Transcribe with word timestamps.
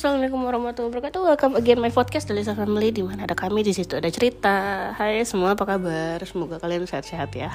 assalamualaikum 0.00 0.40
warahmatullahi 0.48 0.92
wabarakatuh. 0.96 1.20
Welcome 1.28 1.54
again 1.60 1.76
my 1.76 1.92
podcast 1.92 2.24
dari 2.24 2.40
Family 2.40 2.88
di 2.88 3.04
mana 3.04 3.28
ada 3.28 3.36
kami 3.36 3.60
di 3.60 3.76
situ 3.76 4.00
ada 4.00 4.08
cerita. 4.08 4.88
Hai 4.96 5.28
semua 5.28 5.52
apa 5.52 5.68
kabar? 5.68 6.16
Semoga 6.24 6.56
kalian 6.56 6.88
sehat-sehat 6.88 7.28
ya. 7.36 7.52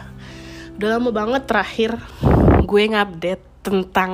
Udah 0.77 0.93
lama 0.93 1.09
banget 1.09 1.49
terakhir 1.49 1.97
gue 2.69 2.83
ngupdate 2.85 3.41
tentang 3.65 4.13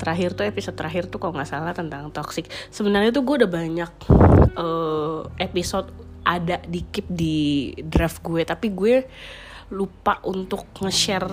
terakhir 0.00 0.32
tuh 0.32 0.48
episode 0.48 0.72
terakhir 0.72 1.12
tuh 1.12 1.20
kalau 1.20 1.36
nggak 1.36 1.52
salah 1.52 1.76
tentang 1.76 2.08
toxic. 2.08 2.48
Sebenarnya 2.72 3.12
tuh 3.12 3.28
gue 3.28 3.44
udah 3.44 3.50
banyak 3.52 3.92
uh, 4.56 5.20
episode 5.36 5.92
ada 6.24 6.64
di 6.64 6.80
keep 6.88 7.04
di 7.12 7.76
draft 7.84 8.24
gue 8.24 8.40
tapi 8.40 8.72
gue 8.72 9.04
lupa 9.68 10.16
untuk 10.24 10.64
nge-share 10.80 11.28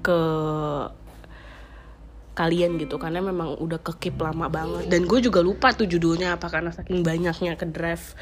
ke 0.00 0.20
kalian 2.32 2.80
gitu 2.80 2.96
karena 2.96 3.20
memang 3.20 3.60
udah 3.60 3.80
kekip 3.80 4.16
lama 4.16 4.48
banget. 4.48 4.88
Dan 4.88 5.04
gue 5.04 5.20
juga 5.20 5.44
lupa 5.44 5.72
tuh 5.76 5.84
judulnya 5.84 6.40
apa 6.40 6.48
karena 6.48 6.72
saking 6.72 7.04
banyaknya 7.04 7.56
ke 7.60 7.68
drive 7.68 8.16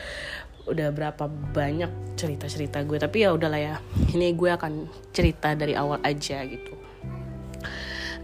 udah 0.67 0.89
berapa 0.93 1.25
banyak 1.55 2.19
cerita-cerita 2.19 2.83
gue. 2.85 2.99
Tapi 2.99 3.27
ya 3.27 3.31
udahlah 3.35 3.61
ya 3.61 3.75
ini 4.11 4.35
gue 4.35 4.51
akan 4.51 4.91
cerita 5.15 5.55
dari 5.55 5.79
awal 5.79 6.03
aja 6.03 6.43
gitu. 6.47 6.75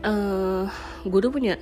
Uh, 0.07 0.69
gue 1.03 1.19
udah 1.19 1.33
punya 1.33 1.55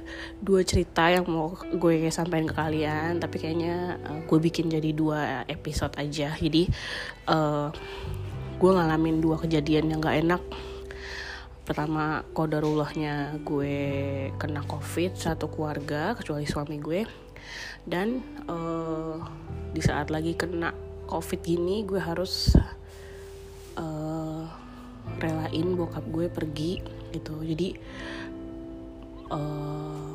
dua 0.42 0.66
cerita 0.66 1.08
yang 1.08 1.24
mau 1.24 1.54
gue 1.54 2.12
sampaikan 2.12 2.50
ke 2.50 2.52
kalian 2.52 3.16
tapi 3.22 3.40
kayaknya 3.40 3.96
uh, 4.04 4.20
gue 4.26 4.38
bikin 4.42 4.68
jadi 4.68 4.90
dua 4.92 5.44
episode 5.48 5.94
aja. 6.00 6.32
Jadi 6.32 6.68
uh, 7.28 7.68
gue 8.58 8.70
ngalamin 8.72 9.20
dua 9.20 9.36
kejadian 9.36 9.92
yang 9.92 10.00
gak 10.00 10.18
enak 10.24 10.42
pertama 11.64 12.22
kodarullahnya 12.36 13.40
gue 13.40 13.76
kena 14.36 14.60
covid 14.68 15.16
satu 15.16 15.48
keluarga 15.48 16.12
kecuali 16.14 16.44
suami 16.44 16.76
gue. 16.78 17.02
Dan 17.84 18.20
uh, 18.48 19.20
di 19.72 19.80
saat 19.80 20.08
lagi 20.08 20.36
kena 20.36 20.72
covid 21.08 21.40
gini 21.44 21.84
gue 21.84 22.00
harus 22.00 22.56
uh, 23.76 24.44
relain 25.20 25.76
bokap 25.76 26.04
gue 26.08 26.26
pergi 26.32 26.80
gitu. 27.12 27.40
Jadi 27.44 27.68
uh, 29.32 30.13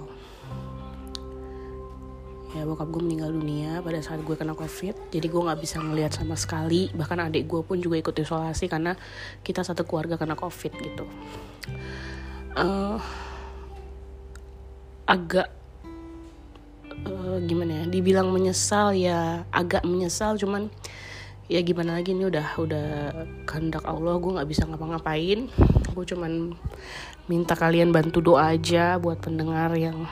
ya 2.49 2.65
bokap 2.65 2.89
gue 2.89 3.01
meninggal 3.05 3.29
dunia 3.29 3.77
pada 3.85 4.01
saat 4.01 4.25
gue 4.25 4.33
kena 4.33 4.57
covid. 4.57 4.97
Jadi 5.13 5.27
gue 5.29 5.41
nggak 5.41 5.59
bisa 5.61 5.77
ngelihat 5.77 6.17
sama 6.17 6.33
sekali. 6.33 6.89
Bahkan 6.89 7.29
adik 7.29 7.45
gue 7.45 7.61
pun 7.61 7.77
juga 7.77 8.01
ikut 8.01 8.15
isolasi 8.17 8.65
karena 8.65 8.97
kita 9.45 9.61
satu 9.61 9.85
keluarga 9.85 10.17
kena 10.17 10.33
covid 10.33 10.73
gitu. 10.73 11.05
Uh, 12.57 12.97
agak 15.05 15.53
uh, 17.05 17.37
gimana 17.45 17.81
ya 17.81 17.83
dibilang 17.85 18.33
menyesal 18.33 18.97
ya 18.97 19.45
agak 19.53 19.85
menyesal. 19.85 20.33
Cuman 20.41 20.73
ya 21.45 21.61
gimana 21.61 22.01
lagi 22.01 22.17
ini 22.17 22.25
udah 22.29 22.47
udah 22.57 22.87
kehendak 23.45 23.85
Allah 23.85 24.17
gue 24.17 24.31
nggak 24.41 24.49
bisa 24.49 24.65
ngapa-ngapain. 24.65 25.45
Gue 25.93 26.05
cuman 26.09 26.57
minta 27.29 27.53
kalian 27.53 27.93
bantu 27.93 28.25
doa 28.25 28.57
aja 28.57 28.97
buat 28.97 29.21
pendengar 29.21 29.77
yang 29.77 30.09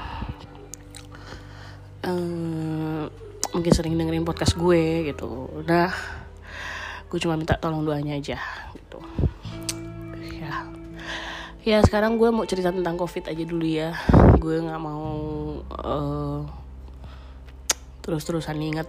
uh, 2.08 3.04
mungkin 3.52 3.72
sering 3.76 4.00
dengerin 4.00 4.24
podcast 4.28 4.56
gue 4.56 5.12
gitu. 5.12 5.52
Udah 5.64 5.92
gue 7.08 7.20
cuma 7.24 7.40
minta 7.40 7.56
tolong 7.56 7.84
doanya 7.88 8.20
aja 8.20 8.40
gitu. 8.76 9.00
Ya. 10.40 10.68
Ya 11.68 11.78
sekarang 11.84 12.16
gue 12.16 12.32
mau 12.32 12.48
cerita 12.48 12.72
tentang 12.72 12.96
covid 12.96 13.28
aja 13.28 13.44
dulu 13.44 13.68
ya. 13.68 13.92
Gue 14.40 14.64
nggak 14.64 14.82
mau 14.82 15.08
uh, 15.68 16.42
terus-terusan 18.04 18.60
inget 18.60 18.88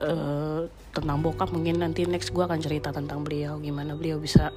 uh, 0.00 0.68
tentang 0.92 1.20
bokap. 1.20 1.52
Mungkin 1.52 1.84
nanti 1.84 2.04
next 2.08 2.32
gue 2.32 2.44
akan 2.44 2.60
cerita 2.60 2.92
tentang 2.92 3.24
beliau. 3.24 3.60
Gimana 3.60 3.92
beliau 3.96 4.20
bisa 4.20 4.52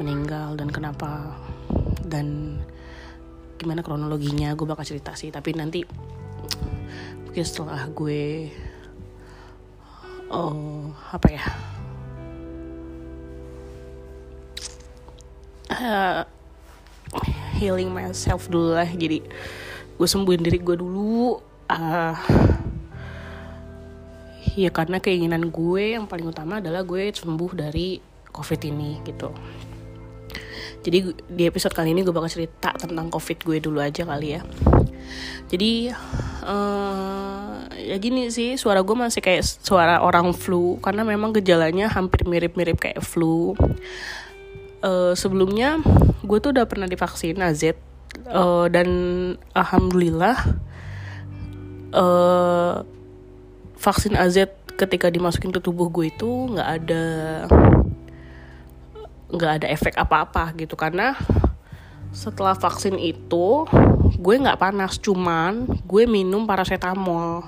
meninggal 0.00 0.56
dan 0.56 0.68
kenapa. 0.72 1.36
Dan 2.08 2.56
gimana 3.60 3.84
kronologinya 3.84 4.52
gue 4.56 4.64
bakal 4.68 4.84
cerita 4.84 5.12
sih. 5.12 5.28
Tapi 5.28 5.52
nanti 5.56 5.84
mungkin 7.24 7.44
setelah 7.44 7.86
gue 7.92 8.50
oh 10.28 10.92
apa 11.12 11.28
ya? 11.30 11.44
Uh, 15.68 16.22
healing 17.56 17.92
myself 17.92 18.48
dulu 18.50 18.74
lah. 18.74 18.88
Jadi 18.88 19.22
gue 19.98 20.08
sembuhin 20.08 20.42
diri 20.42 20.58
gue 20.60 20.76
dulu. 20.76 21.38
Uh, 21.68 22.16
ya 24.58 24.74
karena 24.74 24.98
keinginan 24.98 25.54
gue 25.54 25.94
yang 25.94 26.10
paling 26.10 26.26
utama 26.26 26.58
adalah 26.58 26.82
gue 26.82 27.12
sembuh 27.14 27.52
dari 27.54 28.00
covid 28.32 28.60
ini 28.66 28.98
gitu. 29.06 29.30
Jadi 30.78 30.98
di 31.30 31.42
episode 31.46 31.74
kali 31.74 31.94
ini 31.94 32.02
gue 32.06 32.14
bakal 32.14 32.30
cerita 32.30 32.74
tentang 32.74 33.10
covid 33.10 33.38
gue 33.42 33.58
dulu 33.62 33.78
aja 33.78 34.02
kali 34.02 34.38
ya. 34.38 34.42
Jadi 35.46 35.92
uh, 36.48 37.68
ya 37.76 37.96
gini 38.00 38.32
sih 38.32 38.56
suara 38.56 38.80
gue 38.80 38.96
masih 38.96 39.20
kayak 39.20 39.44
suara 39.44 40.00
orang 40.00 40.32
flu 40.32 40.80
karena 40.80 41.04
memang 41.04 41.36
gejalanya 41.36 41.92
hampir 41.92 42.24
mirip-mirip 42.24 42.80
kayak 42.80 43.04
flu. 43.04 43.52
Uh, 44.78 45.12
sebelumnya 45.12 45.82
gue 46.22 46.38
tuh 46.38 46.54
udah 46.54 46.64
pernah 46.70 46.86
divaksin 46.86 47.42
AZ 47.42 47.74
uh, 48.30 48.66
dan 48.70 48.88
alhamdulillah 49.52 50.38
uh, 51.92 52.86
vaksin 53.78 54.14
AZ 54.14 54.46
ketika 54.78 55.10
dimasukin 55.10 55.50
ke 55.50 55.58
tubuh 55.58 55.90
gue 55.90 56.14
itu 56.14 56.30
nggak 56.54 56.68
ada 56.68 57.04
nggak 59.28 59.52
ada 59.60 59.66
efek 59.68 59.98
apa-apa 59.98 60.54
gitu. 60.56 60.78
Karena 60.78 61.18
setelah 62.12 62.56
vaksin 62.56 62.96
itu 62.96 63.68
gue 64.18 64.34
nggak 64.34 64.58
panas 64.58 64.96
cuman 64.98 65.68
gue 65.84 66.08
minum 66.08 66.48
paracetamol 66.48 67.44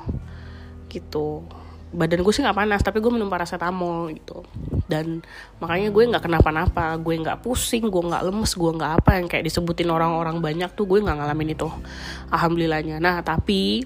gitu. 0.93 1.45
Badan 1.91 2.23
gue 2.23 2.31
sih 2.31 2.47
nggak 2.47 2.55
panas 2.55 2.81
tapi 2.87 3.03
gue 3.03 3.11
minum 3.11 3.27
paracetamol 3.27 4.13
gitu. 4.15 4.47
Dan 4.87 5.23
makanya 5.59 5.91
gue 5.91 6.03
nggak 6.07 6.23
kenapa-napa 6.23 6.95
gue 6.99 7.15
nggak 7.19 7.43
pusing 7.43 7.91
gue 7.91 8.03
nggak 8.05 8.27
lemes 8.27 8.53
gue 8.55 8.71
nggak 8.71 8.93
apa 9.03 9.11
yang 9.19 9.27
kayak 9.27 9.47
disebutin 9.47 9.91
orang-orang 9.91 10.39
banyak 10.39 10.71
tuh 10.75 10.87
gue 10.87 11.03
nggak 11.03 11.19
ngalamin 11.19 11.55
itu. 11.57 11.69
Alhamdulillahnya. 12.31 13.03
Nah 13.03 13.23
tapi 13.27 13.83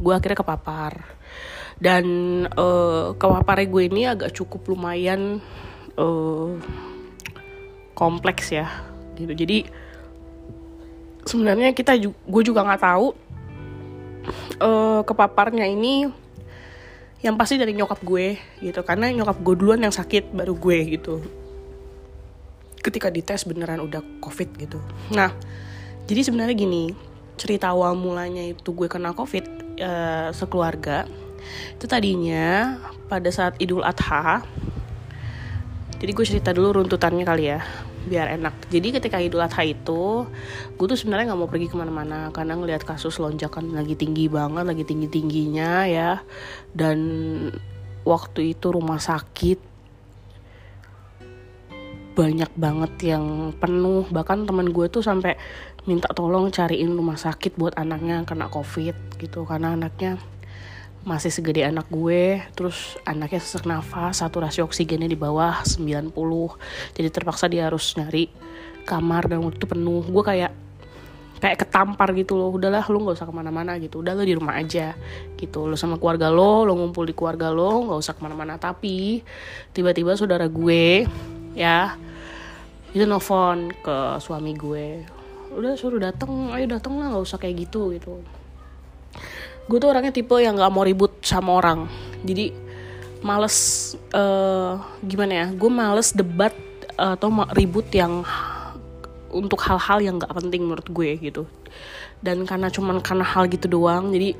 gue 0.00 0.12
akhirnya 0.14 0.38
kepapar. 0.42 0.92
Dan 1.76 2.06
uh, 2.56 3.12
kepaparnya 3.20 3.68
gue 3.68 3.82
ini 3.84 4.02
agak 4.08 4.32
cukup 4.32 4.64
lumayan 4.72 5.44
uh, 6.00 6.56
kompleks 7.92 8.48
ya 8.48 8.66
gitu. 9.20 9.36
Jadi 9.36 9.85
sebenarnya 11.26 11.74
kita 11.74 11.98
gue 12.06 12.42
juga 12.46 12.62
nggak 12.62 12.82
tahu 12.82 13.06
uh, 14.62 15.00
kepaparnya 15.02 15.66
ini 15.66 16.08
yang 17.20 17.34
pasti 17.34 17.58
dari 17.58 17.74
nyokap 17.74 18.00
gue 18.00 18.38
gitu. 18.62 18.80
Karena 18.86 19.10
nyokap 19.10 19.42
gue 19.42 19.54
duluan 19.58 19.82
yang 19.82 19.92
sakit 19.92 20.30
baru 20.32 20.54
gue 20.56 20.78
gitu. 20.96 21.14
Ketika 22.80 23.10
dites 23.10 23.44
beneran 23.44 23.82
udah 23.82 24.00
covid 24.22 24.54
gitu. 24.54 24.78
Nah 25.10 25.34
jadi 26.06 26.22
sebenarnya 26.22 26.54
gini 26.54 26.94
cerita 27.36 27.74
awal 27.74 27.98
mulanya 27.98 28.40
itu 28.46 28.72
gue 28.72 28.88
kena 28.88 29.12
covid 29.12 29.44
uh, 29.82 30.30
sekeluarga 30.32 31.04
itu 31.76 31.84
tadinya 31.86 32.80
pada 33.06 33.28
saat 33.28 33.58
idul 33.60 33.84
adha 33.84 34.42
jadi 36.00 36.10
gue 36.12 36.24
cerita 36.26 36.50
dulu 36.56 36.82
runtutannya 36.82 37.24
kali 37.26 37.44
ya 37.52 37.60
biar 38.06 38.38
enak. 38.38 38.70
Jadi 38.70 38.88
ketika 38.96 39.18
idul 39.18 39.42
adha 39.42 39.66
itu 39.66 40.24
gue 40.78 40.86
tuh 40.86 40.98
sebenarnya 40.98 41.34
nggak 41.34 41.40
mau 41.42 41.50
pergi 41.50 41.66
ke 41.66 41.76
mana-mana 41.76 42.30
karena 42.30 42.54
ngelihat 42.54 42.86
kasus 42.86 43.18
lonjakan 43.18 43.74
lagi 43.74 43.98
tinggi 43.98 44.30
banget 44.30 44.64
lagi 44.64 44.84
tinggi 44.86 45.10
tingginya 45.10 45.84
ya. 45.90 46.22
Dan 46.70 46.98
waktu 48.06 48.54
itu 48.54 48.70
rumah 48.70 49.02
sakit 49.02 49.58
banyak 52.16 52.50
banget 52.56 52.92
yang 53.12 53.52
penuh. 53.58 54.08
Bahkan 54.08 54.48
teman 54.48 54.72
gue 54.72 54.86
tuh 54.88 55.04
sampai 55.04 55.36
minta 55.84 56.10
tolong 56.10 56.50
cariin 56.50 56.96
rumah 56.96 57.14
sakit 57.14 57.54
buat 57.54 57.78
anaknya 57.78 58.26
kena 58.26 58.50
covid 58.50 58.96
gitu 59.22 59.46
karena 59.46 59.78
anaknya 59.78 60.18
masih 61.06 61.30
segede 61.30 61.62
anak 61.62 61.86
gue 61.86 62.42
terus 62.58 62.98
anaknya 63.06 63.38
sesak 63.38 63.62
nafas 63.62 64.18
saturasi 64.18 64.58
oksigennya 64.66 65.06
di 65.06 65.14
bawah 65.14 65.62
90 65.62 66.10
jadi 66.98 67.08
terpaksa 67.14 67.46
dia 67.46 67.70
harus 67.70 67.94
nyari 67.94 68.26
kamar 68.86 69.26
dan 69.26 69.42
waktu 69.42 69.58
itu 69.58 69.68
penuh. 69.68 70.06
Gue 70.06 70.22
kayak 70.22 70.54
kayak 71.42 71.66
ketampar 71.66 72.14
gitu 72.14 72.38
loh. 72.38 72.54
Udahlah 72.54 72.86
lu 72.86 73.02
nggak 73.02 73.18
usah 73.18 73.26
ke 73.28 73.34
mana-mana 73.34 73.76
gitu. 73.82 74.00
Udah 74.00 74.14
lo 74.14 74.22
di 74.22 74.32
rumah 74.38 74.56
aja 74.56 74.94
gitu. 75.36 75.66
Lo 75.66 75.74
sama 75.74 75.98
keluarga 75.98 76.30
lo 76.30 76.62
lo 76.62 76.72
ngumpul 76.78 77.10
di 77.10 77.12
keluarga 77.12 77.50
lo 77.50 77.90
nggak 77.90 77.98
usah 77.98 78.14
ke 78.14 78.22
mana-mana. 78.22 78.56
Tapi 78.56 79.20
tiba-tiba 79.74 80.14
saudara 80.14 80.46
gue 80.46 81.04
ya 81.58 81.98
itu 82.94 83.04
nelfon 83.04 83.74
ke 83.82 84.22
suami 84.22 84.54
gue. 84.54 85.04
Udah 85.52 85.74
suruh 85.74 85.98
dateng. 86.00 86.54
Ayo 86.54 86.70
dateng 86.70 86.96
lah 87.02 87.12
nggak 87.12 87.26
usah 87.26 87.36
kayak 87.42 87.68
gitu 87.68 87.92
gitu 87.92 88.22
gue 89.66 89.78
tuh 89.82 89.90
orangnya 89.90 90.14
tipe 90.14 90.34
yang 90.38 90.58
nggak 90.58 90.72
mau 90.72 90.86
ribut 90.86 91.18
sama 91.22 91.58
orang. 91.58 91.90
Jadi 92.22 92.54
males 93.22 93.56
uh, 94.14 94.78
gimana 95.02 95.32
ya 95.32 95.46
gue 95.50 95.70
males 95.70 96.14
debat 96.14 96.54
uh, 97.00 97.18
atau 97.18 97.32
ribut 97.56 97.88
yang 97.90 98.22
untuk 99.34 99.58
hal-hal 99.66 99.98
yang 99.98 100.22
nggak 100.22 100.30
penting 100.30 100.62
menurut 100.64 100.86
gue 100.86 101.10
gitu. 101.18 101.42
Dan 102.22 102.46
karena 102.46 102.70
cuman 102.70 103.02
karena 103.02 103.26
hal 103.26 103.50
gitu 103.50 103.66
doang 103.66 104.14
jadi 104.14 104.32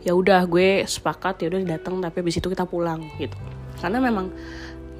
ya 0.00 0.16
udah 0.16 0.48
gue 0.48 0.84
sepakat 0.88 1.44
ya 1.44 1.52
udah 1.52 1.76
datang 1.76 2.00
tapi 2.00 2.20
habis 2.20 2.36
itu 2.36 2.48
kita 2.48 2.68
pulang 2.68 3.04
gitu. 3.16 3.36
Karena 3.80 3.98
memang 4.00 4.28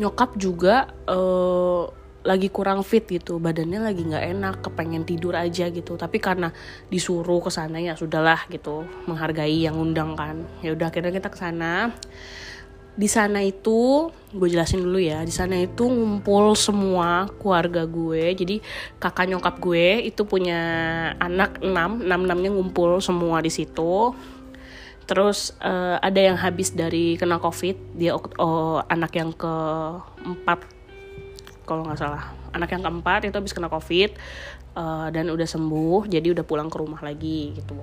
nyokap 0.00 0.40
juga 0.40 0.88
uh, 1.04 1.84
lagi 2.20 2.52
kurang 2.52 2.84
fit 2.84 3.08
gitu 3.08 3.40
badannya 3.40 3.80
lagi 3.80 4.04
nggak 4.04 4.24
enak 4.36 4.54
kepengen 4.60 5.08
tidur 5.08 5.32
aja 5.32 5.72
gitu. 5.72 5.96
Tapi 5.96 6.20
karena 6.20 6.52
disuruh 6.92 7.40
ke 7.40 7.48
sana 7.48 7.80
ya 7.80 7.96
sudahlah 7.96 8.44
gitu 8.52 8.84
menghargai 9.08 9.64
yang 9.64 9.80
undang 9.80 10.16
kan. 10.16 10.44
Ya 10.60 10.76
udah 10.76 10.92
akhirnya 10.92 11.12
kita 11.16 11.32
ke 11.32 11.38
sana. 11.40 11.96
Di 12.90 13.08
sana 13.08 13.40
itu 13.40 14.10
gue 14.36 14.48
jelasin 14.50 14.84
dulu 14.84 15.00
ya 15.00 15.24
di 15.24 15.32
sana 15.32 15.56
itu 15.56 15.88
ngumpul 15.88 16.52
semua 16.52 17.32
keluarga 17.40 17.88
gue. 17.88 18.36
Jadi 18.36 18.60
kakak 19.00 19.30
nyokap 19.32 19.56
gue 19.56 20.04
itu 20.04 20.28
punya 20.28 20.60
anak 21.16 21.64
enam 21.64 22.04
enam 22.04 22.20
enamnya 22.28 22.50
ngumpul 22.52 23.00
semua 23.00 23.40
di 23.40 23.48
situ. 23.48 24.12
Terus 25.08 25.56
uh, 25.64 25.96
ada 25.98 26.20
yang 26.20 26.36
habis 26.36 26.70
dari 26.76 27.16
kena 27.16 27.40
covid 27.40 27.74
dia 27.96 28.14
oh, 28.14 28.78
anak 28.86 29.16
yang 29.16 29.32
keempat 29.32 30.79
kalau 31.70 31.86
nggak 31.86 32.02
salah. 32.02 32.34
Anak 32.50 32.74
yang 32.74 32.82
keempat 32.82 33.30
itu 33.30 33.38
habis 33.38 33.54
kena 33.54 33.70
covid 33.70 34.18
uh, 34.74 35.06
dan 35.14 35.30
udah 35.30 35.46
sembuh 35.46 36.10
jadi 36.10 36.34
udah 36.34 36.42
pulang 36.42 36.66
ke 36.66 36.76
rumah 36.82 36.98
lagi 36.98 37.54
gitu. 37.54 37.78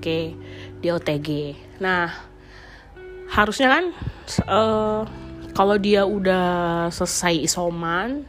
Oke 0.00 0.32
dia 0.80 0.94
OTG 0.96 1.28
nah 1.82 2.12
harusnya 3.26 3.68
kan 3.74 3.84
uh, 4.46 5.02
kalau 5.56 5.76
dia 5.80 6.06
udah 6.06 6.86
selesai 6.94 7.42
isoman 7.50 8.22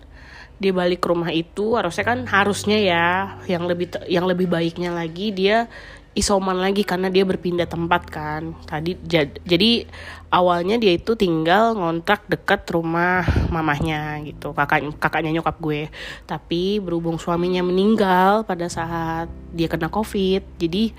dia 0.57 0.73
balik 0.73 1.05
ke 1.05 1.07
rumah 1.13 1.29
itu 1.29 1.77
harusnya 1.77 2.01
kan 2.01 2.25
harusnya 2.25 2.81
ya 2.81 3.37
yang 3.45 3.69
lebih 3.69 3.93
yang 4.09 4.25
lebih 4.25 4.49
baiknya 4.49 4.89
lagi 4.89 5.29
dia 5.29 5.69
isoman 6.17 6.57
lagi 6.57 6.81
karena 6.81 7.13
dia 7.13 7.21
berpindah 7.21 7.69
tempat 7.69 8.09
kan. 8.09 8.57
Tadi 8.65 8.97
jad, 9.05 9.37
jadi 9.45 9.85
awalnya 10.33 10.81
dia 10.81 10.97
itu 10.97 11.13
tinggal 11.13 11.77
ngontrak 11.77 12.25
dekat 12.25 12.65
rumah 12.73 13.21
mamahnya 13.53 14.17
gitu 14.25 14.51
kakak 14.57 14.97
kakaknya 14.97 15.37
nyokap 15.37 15.61
gue. 15.61 15.93
Tapi 16.25 16.81
berhubung 16.81 17.21
suaminya 17.21 17.61
meninggal 17.61 18.41
pada 18.49 18.65
saat 18.65 19.29
dia 19.53 19.69
kena 19.69 19.93
covid 19.93 20.41
jadi 20.57 20.89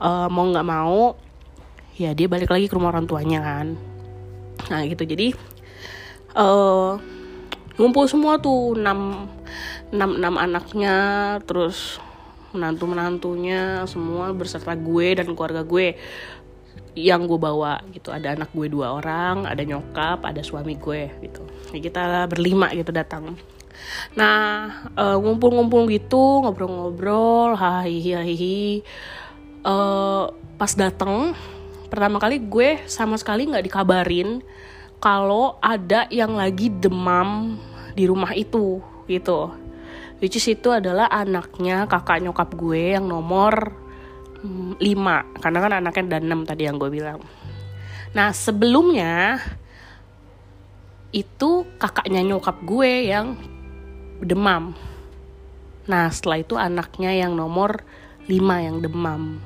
uh, 0.00 0.32
mau 0.32 0.48
nggak 0.48 0.66
mau 0.66 1.20
ya 2.00 2.16
dia 2.16 2.26
balik 2.26 2.48
lagi 2.48 2.66
ke 2.66 2.74
rumah 2.74 2.88
orang 2.88 3.04
tuanya 3.04 3.44
kan. 3.44 3.76
Nah 4.72 4.80
gitu. 4.88 5.04
Jadi 5.04 5.36
uh, 6.40 6.96
ngumpul 7.76 8.08
semua 8.08 8.40
tuh 8.40 8.80
enam 8.80 9.28
enam 9.92 10.10
enam 10.18 10.34
anaknya 10.40 10.96
terus 11.44 12.00
menantu 12.54 12.86
menantunya 12.86 13.82
semua 13.90 14.30
berserta 14.30 14.72
gue 14.78 15.18
dan 15.18 15.34
keluarga 15.34 15.66
gue. 15.66 15.98
Yang 16.94 17.26
gue 17.26 17.38
bawa 17.42 17.82
gitu 17.90 18.14
ada 18.14 18.38
anak 18.38 18.54
gue 18.54 18.70
dua 18.70 18.94
orang 18.94 19.50
ada 19.50 19.66
nyokap 19.66 20.22
ada 20.22 20.40
suami 20.46 20.78
gue 20.78 21.10
gitu. 21.26 21.42
Ya 21.74 21.82
kita 21.82 22.30
berlima 22.30 22.70
gitu 22.70 22.94
datang. 22.94 23.34
Nah 24.14 24.86
uh, 24.94 25.18
ngumpul-ngumpul 25.18 25.90
gitu 25.90 26.46
ngobrol-ngobrol 26.46 27.58
hahihi 27.58 28.10
hahihi. 28.14 28.62
Uh, 29.66 30.30
pas 30.54 30.70
datang 30.70 31.34
pertama 31.90 32.22
kali 32.22 32.38
gue 32.38 32.78
sama 32.86 33.18
sekali 33.18 33.50
nggak 33.50 33.66
dikabarin 33.70 34.42
kalau 35.02 35.58
ada 35.60 36.08
yang 36.08 36.38
lagi 36.38 36.70
demam 36.70 37.58
di 37.94 38.08
rumah 38.08 38.34
itu 38.34 38.82
gitu 39.06 39.52
which 40.18 40.38
is 40.38 40.46
itu 40.46 40.70
adalah 40.70 41.10
anaknya 41.10 41.86
kakak 41.90 42.22
nyokap 42.22 42.54
gue 42.54 42.94
yang 42.94 43.06
nomor 43.08 43.74
5 44.44 44.80
karena 45.40 45.58
kan 45.58 45.72
anaknya 45.80 46.02
ada 46.14 46.18
6 46.20 46.50
tadi 46.50 46.62
yang 46.68 46.76
gue 46.76 46.90
bilang. 46.92 47.20
Nah 48.12 48.30
sebelumnya 48.30 49.40
itu 51.14 51.64
kakaknya 51.80 52.20
nyokap 52.22 52.60
gue 52.62 53.08
yang 53.08 53.38
demam. 54.20 54.76
Nah 55.88 56.12
setelah 56.12 56.38
itu 56.42 56.54
anaknya 56.60 57.14
yang 57.16 57.32
nomor 57.34 57.82
5 58.28 58.34
yang 58.38 58.76
demam. 58.84 59.40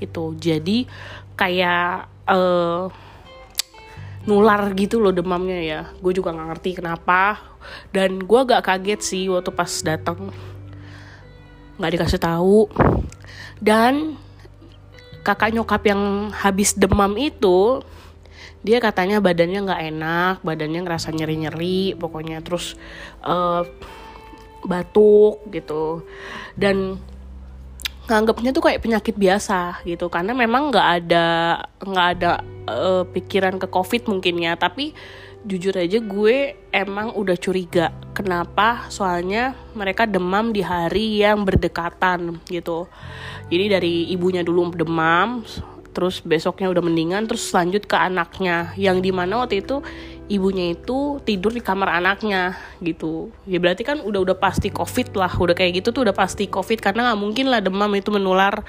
Itu 0.00 0.32
jadi 0.38 0.88
kayak 1.36 2.08
uh, 2.26 2.88
nular 4.28 4.76
gitu 4.76 5.00
loh 5.00 5.10
demamnya 5.16 5.58
ya. 5.64 5.80
Gue 6.04 6.12
juga 6.12 6.36
nggak 6.36 6.48
ngerti 6.52 6.70
kenapa. 6.84 7.40
Dan 7.88 8.20
gue 8.20 8.38
agak 8.44 8.68
kaget 8.68 9.00
sih 9.00 9.24
waktu 9.32 9.48
pas 9.56 9.72
datang 9.80 10.28
nggak 11.80 11.92
dikasih 11.96 12.20
tahu. 12.20 12.68
Dan 13.56 14.20
kakak 15.24 15.56
nyokap 15.56 15.82
yang 15.88 16.28
habis 16.30 16.76
demam 16.76 17.16
itu 17.16 17.80
dia 18.58 18.82
katanya 18.82 19.22
badannya 19.22 19.60
nggak 19.64 19.82
enak 19.94 20.36
badannya 20.42 20.82
ngerasa 20.82 21.14
nyeri 21.14 21.36
nyeri 21.46 21.80
pokoknya 21.94 22.44
terus 22.44 22.76
uh, 23.24 23.64
batuk 24.68 25.48
gitu. 25.48 26.04
Dan 26.52 27.00
nganggapnya 28.08 28.50
tuh 28.56 28.64
kayak 28.64 28.80
penyakit 28.80 29.14
biasa 29.14 29.84
gitu. 29.84 30.08
Karena 30.08 30.32
memang 30.32 30.72
nggak 30.72 30.88
ada 31.04 31.26
nggak 31.84 32.08
ada 32.16 32.30
uh, 32.66 33.04
pikiran 33.04 33.60
ke 33.60 33.68
covid 33.68 34.08
mungkin 34.08 34.40
ya. 34.40 34.56
Tapi 34.56 34.96
jujur 35.46 35.70
aja 35.76 36.02
gue 36.02 36.58
emang 36.74 37.14
udah 37.14 37.38
curiga 37.38 37.94
kenapa 38.10 38.90
soalnya 38.90 39.54
mereka 39.78 40.02
demam 40.02 40.50
di 40.50 40.64
hari 40.64 41.22
yang 41.22 41.46
berdekatan 41.46 42.42
gitu. 42.50 42.90
Jadi 43.52 43.64
dari 43.70 43.94
ibunya 44.10 44.42
dulu 44.42 44.74
demam 44.74 45.46
terus 45.94 46.22
besoknya 46.22 46.70
udah 46.70 46.82
mendingan 46.82 47.28
terus 47.28 47.50
lanjut 47.54 47.86
ke 47.86 47.94
anaknya. 47.94 48.72
Yang 48.74 48.98
di 49.04 49.10
mana 49.14 49.44
waktu 49.44 49.62
itu 49.62 49.84
ibunya 50.28 50.76
itu 50.76 51.18
tidur 51.24 51.50
di 51.50 51.64
kamar 51.64 51.98
anaknya 51.98 52.54
gitu. 52.84 53.32
Ya 53.48 53.56
berarti 53.56 53.82
kan 53.82 54.04
udah 54.04 54.20
udah 54.22 54.36
pasti 54.36 54.68
covid 54.68 55.16
lah 55.16 55.32
udah 55.32 55.56
kayak 55.56 55.80
gitu 55.82 55.88
tuh 55.90 56.04
udah 56.04 56.14
pasti 56.14 56.46
covid 56.46 56.78
karena 56.84 57.10
nggak 57.10 57.20
mungkin 57.20 57.48
lah 57.48 57.64
demam 57.64 57.88
itu 57.96 58.12
menular. 58.12 58.60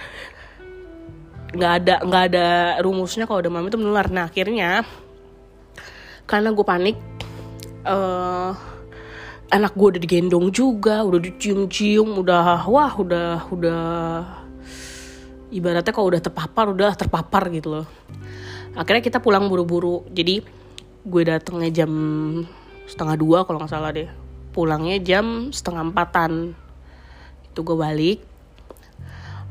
Nggak 1.52 1.74
ada 1.84 1.96
nggak 2.02 2.24
ada 2.32 2.48
rumusnya 2.80 3.28
kalau 3.28 3.44
demam 3.44 3.68
itu 3.68 3.76
menular. 3.76 4.08
Nah 4.08 4.32
akhirnya 4.32 4.88
karena 6.24 6.50
gue 6.56 6.66
panik 6.66 6.98
uh, 7.84 8.56
anak 9.52 9.74
gue 9.76 9.88
udah 9.98 10.02
digendong 10.02 10.48
juga 10.54 11.02
udah 11.04 11.20
dicium-cium 11.20 12.22
udah 12.22 12.70
wah 12.70 12.94
udah 12.96 13.50
udah 13.50 13.84
ibaratnya 15.50 15.90
kalau 15.90 16.14
udah 16.14 16.22
terpapar 16.22 16.72
udah 16.72 16.96
terpapar 16.96 17.52
gitu 17.52 17.82
loh. 17.82 17.88
Akhirnya 18.78 19.04
kita 19.04 19.20
pulang 19.20 19.50
buru-buru. 19.50 20.08
Jadi 20.14 20.59
gue 21.10 21.24
datangnya 21.26 21.84
jam 21.84 21.92
setengah 22.86 23.18
dua 23.18 23.44
kalau 23.44 23.58
nggak 23.58 23.74
salah 23.74 23.90
deh. 23.90 24.10
Pulangnya 24.54 25.02
jam 25.02 25.50
setengah 25.50 25.90
empatan. 25.90 26.54
Itu 27.50 27.66
gue 27.66 27.78
balik. 27.78 28.20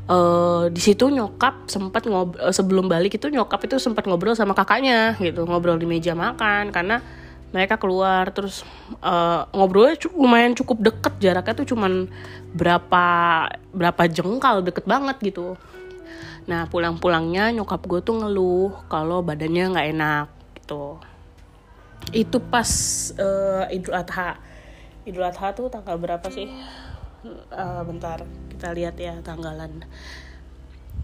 Uh, 0.09 0.73
di 0.73 0.81
situ 0.81 1.13
nyokap 1.13 1.69
sempat 1.69 2.09
ngobrol 2.09 2.41
uh, 2.41 2.49
sebelum 2.49 2.89
balik 2.89 3.21
itu 3.21 3.29
nyokap 3.29 3.61
itu 3.69 3.77
sempat 3.77 4.09
ngobrol 4.09 4.33
sama 4.33 4.57
kakaknya 4.57 5.13
gitu 5.21 5.45
ngobrol 5.45 5.77
di 5.77 5.85
meja 5.85 6.17
makan 6.17 6.73
karena 6.73 7.05
mereka 7.53 7.77
keluar. 7.77 8.33
Terus 8.33 8.65
uh, 9.05 9.45
ngobrolnya 9.53 10.01
lumayan 10.17 10.57
cukup 10.57 10.81
deket 10.81 11.15
jaraknya 11.21 11.55
tuh 11.61 11.69
cuman 11.75 12.09
berapa 12.57 13.05
berapa 13.77 14.03
jengkal 14.09 14.65
deket 14.65 14.89
banget 14.89 15.21
gitu. 15.21 15.61
Nah 16.49 16.65
pulang-pulangnya 16.73 17.53
nyokap 17.53 17.85
gue 17.85 18.01
tuh 18.01 18.17
ngeluh 18.17 18.73
kalau 18.89 19.21
badannya 19.21 19.77
nggak 19.77 19.89
enak 19.93 20.27
gitu 20.57 20.97
itu 22.13 22.39
pas 22.41 22.71
uh, 23.21 23.69
Idul 23.69 23.95
Adha. 23.95 24.41
Idul 25.05 25.25
Adha 25.25 25.53
tuh 25.53 25.69
tanggal 25.69 25.97
berapa 26.01 26.25
sih? 26.33 26.49
Uh, 27.53 27.83
bentar 27.85 28.23
kita 28.49 28.73
lihat 28.73 28.97
ya 28.97 29.21
tanggalan. 29.21 29.85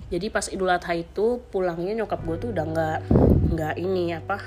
Jadi 0.09 0.27
pas 0.31 0.47
Idul 0.49 0.73
Adha 0.73 0.95
itu 0.97 1.43
pulangnya 1.53 2.05
nyokap 2.05 2.21
gue 2.25 2.37
tuh 2.41 2.49
udah 2.53 2.65
nggak 2.65 2.99
nggak 3.55 3.75
ini 3.81 4.15
apa 4.17 4.39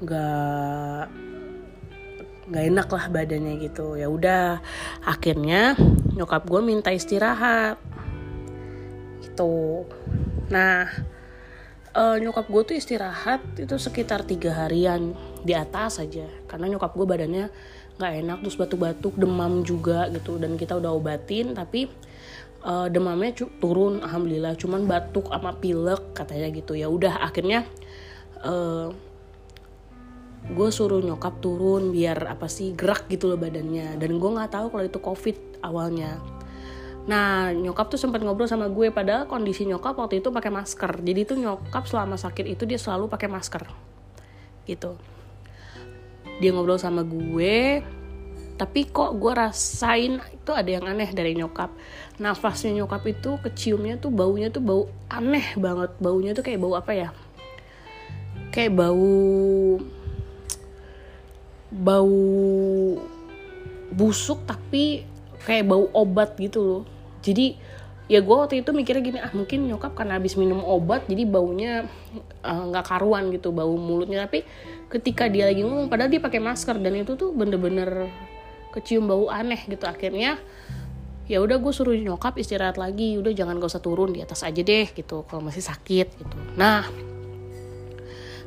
nggak 0.00 1.04
nggak 2.50 2.64
enak 2.74 2.88
lah 2.90 3.04
badannya 3.08 3.54
gitu. 3.62 3.96
Ya 3.96 4.10
udah 4.10 4.60
akhirnya 5.06 5.78
nyokap 6.12 6.44
gue 6.44 6.60
minta 6.60 6.90
istirahat. 6.92 7.78
Gitu. 9.24 9.86
Nah 10.50 10.90
uh, 11.94 12.16
nyokap 12.18 12.46
gue 12.50 12.62
tuh 12.74 12.76
istirahat 12.76 13.40
itu 13.56 13.76
sekitar 13.78 14.26
tiga 14.26 14.66
harian 14.66 15.14
di 15.44 15.54
atas 15.56 16.00
aja. 16.00 16.26
Karena 16.48 16.70
nyokap 16.70 16.92
gue 16.96 17.06
badannya 17.06 17.46
nggak 18.00 18.12
enak 18.24 18.38
terus 18.40 18.56
batuk-batuk 18.56 19.14
demam 19.20 19.60
juga 19.60 20.08
gitu. 20.08 20.40
Dan 20.40 20.56
kita 20.56 20.80
udah 20.80 20.90
obatin 20.96 21.52
tapi 21.52 21.92
uh, 22.64 22.88
demamnya 22.88 23.36
turun 23.60 24.00
alhamdulillah. 24.00 24.56
Cuman 24.56 24.88
batuk 24.88 25.28
sama 25.28 25.52
pilek 25.60 26.16
katanya 26.16 26.48
gitu. 26.48 26.72
Ya 26.72 26.88
udah 26.88 27.20
akhirnya 27.20 27.68
uh, 28.40 28.88
gue 30.40 30.68
suruh 30.72 31.04
nyokap 31.04 31.44
turun 31.44 31.92
biar 31.92 32.32
apa 32.32 32.48
sih 32.48 32.72
gerak 32.72 33.04
gitu 33.12 33.28
loh 33.28 33.36
badannya. 33.36 34.00
Dan 34.00 34.16
gue 34.16 34.30
nggak 34.32 34.50
tahu 34.56 34.66
kalau 34.72 34.84
itu 34.88 34.98
covid 35.04 35.36
awalnya. 35.60 36.16
Nah 37.04 37.52
nyokap 37.52 37.92
tuh 37.92 38.00
sempat 38.00 38.24
ngobrol 38.24 38.48
sama 38.48 38.72
gue 38.72 38.88
padahal 38.88 39.28
kondisi 39.28 39.68
nyokap 39.68 39.92
waktu 40.00 40.24
itu 40.24 40.32
pakai 40.32 40.48
masker. 40.48 41.04
Jadi 41.04 41.20
tuh 41.28 41.36
nyokap 41.36 41.84
selama 41.84 42.16
sakit 42.16 42.48
itu 42.48 42.64
dia 42.64 42.80
selalu 42.80 43.12
pakai 43.12 43.28
masker. 43.28 43.68
Gitu 44.64 45.19
dia 46.40 46.50
ngobrol 46.50 46.80
sama 46.80 47.04
gue 47.04 47.84
tapi 48.60 48.84
kok 48.92 49.16
gue 49.16 49.32
rasain 49.32 50.20
itu 50.20 50.52
ada 50.52 50.68
yang 50.68 50.84
aneh 50.84 51.08
dari 51.16 51.32
nyokap. 51.32 51.72
Nafasnya 52.20 52.76
nyokap 52.76 53.08
itu 53.08 53.40
keciumnya 53.40 53.96
tuh 53.96 54.12
baunya 54.12 54.52
tuh 54.52 54.60
bau 54.60 54.84
aneh 55.08 55.56
banget. 55.56 55.96
Baunya 55.96 56.36
tuh 56.36 56.44
kayak 56.44 56.60
bau 56.60 56.76
apa 56.76 56.92
ya? 56.92 57.08
Kayak 58.52 58.76
bau 58.76 59.80
bau 61.72 62.20
busuk 63.88 64.44
tapi 64.44 65.08
kayak 65.48 65.64
bau 65.64 65.88
obat 65.96 66.36
gitu 66.36 66.60
loh. 66.60 66.82
Jadi 67.24 67.56
ya 68.12 68.20
gue 68.20 68.36
waktu 68.36 68.60
itu 68.60 68.76
mikirnya 68.76 69.00
gini 69.00 69.18
ah 69.24 69.32
mungkin 69.32 69.72
nyokap 69.72 69.96
karena 69.96 70.20
habis 70.20 70.36
minum 70.36 70.60
obat 70.60 71.06
jadi 71.06 71.24
baunya 71.24 71.86
nggak 72.44 72.84
uh, 72.84 72.88
karuan 72.92 73.32
gitu 73.32 73.56
bau 73.56 73.72
mulutnya. 73.80 74.28
Tapi 74.28 74.44
ketika 74.90 75.30
dia 75.30 75.46
lagi 75.46 75.62
ngomong 75.62 75.86
padahal 75.86 76.10
dia 76.10 76.18
pakai 76.18 76.42
masker 76.42 76.82
dan 76.82 76.98
itu 76.98 77.14
tuh 77.14 77.30
bener-bener 77.30 78.10
kecium 78.74 79.06
bau 79.06 79.30
aneh 79.30 79.62
gitu. 79.70 79.86
Akhirnya 79.86 80.36
ya 81.30 81.38
udah 81.38 81.62
gue 81.62 81.72
suruh 81.72 81.94
nyokap 81.94 82.34
istirahat 82.36 82.74
lagi. 82.74 83.14
Udah 83.16 83.30
jangan 83.30 83.62
gak 83.62 83.70
usah 83.70 83.82
turun 83.82 84.10
di 84.10 84.20
atas 84.20 84.42
aja 84.42 84.60
deh 84.60 84.90
gitu 84.90 85.22
kalau 85.30 85.46
masih 85.46 85.62
sakit 85.62 86.08
gitu. 86.18 86.36
Nah 86.58 86.84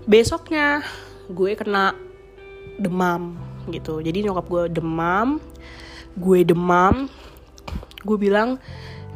besoknya 0.03 0.83
gue 1.31 1.55
kena 1.55 1.95
demam 2.75 3.39
gitu. 3.71 4.03
Jadi 4.03 4.27
nyokap 4.27 4.45
gue 4.51 4.63
demam 4.67 5.39
gue 6.19 6.39
demam. 6.43 7.07
Gue 8.03 8.17
bilang 8.19 8.59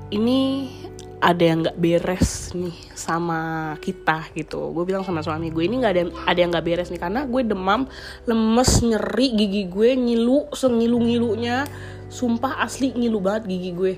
ini 0.08 0.72
ada 1.18 1.42
yang 1.42 1.66
nggak 1.66 1.80
beres 1.82 2.54
nih 2.54 2.78
sama 2.94 3.74
kita 3.82 4.30
gitu. 4.38 4.70
Gue 4.70 4.86
bilang 4.86 5.02
sama 5.02 5.26
suami 5.26 5.50
gue 5.50 5.66
ini 5.66 5.82
nggak 5.82 5.94
ada 5.94 6.04
ada 6.30 6.40
yang 6.40 6.52
nggak 6.54 6.66
beres 6.66 6.90
nih 6.94 7.02
karena 7.02 7.26
gue 7.26 7.42
demam 7.42 7.90
lemes 8.30 8.72
nyeri 8.86 9.28
gigi 9.34 9.64
gue 9.66 9.98
ngilu 9.98 10.54
sengilu 10.54 11.02
ngilunya 11.02 11.66
sumpah 12.08 12.62
asli 12.62 12.94
ngilu 12.94 13.18
banget 13.18 13.50
gigi 13.50 13.72
gue 13.74 13.94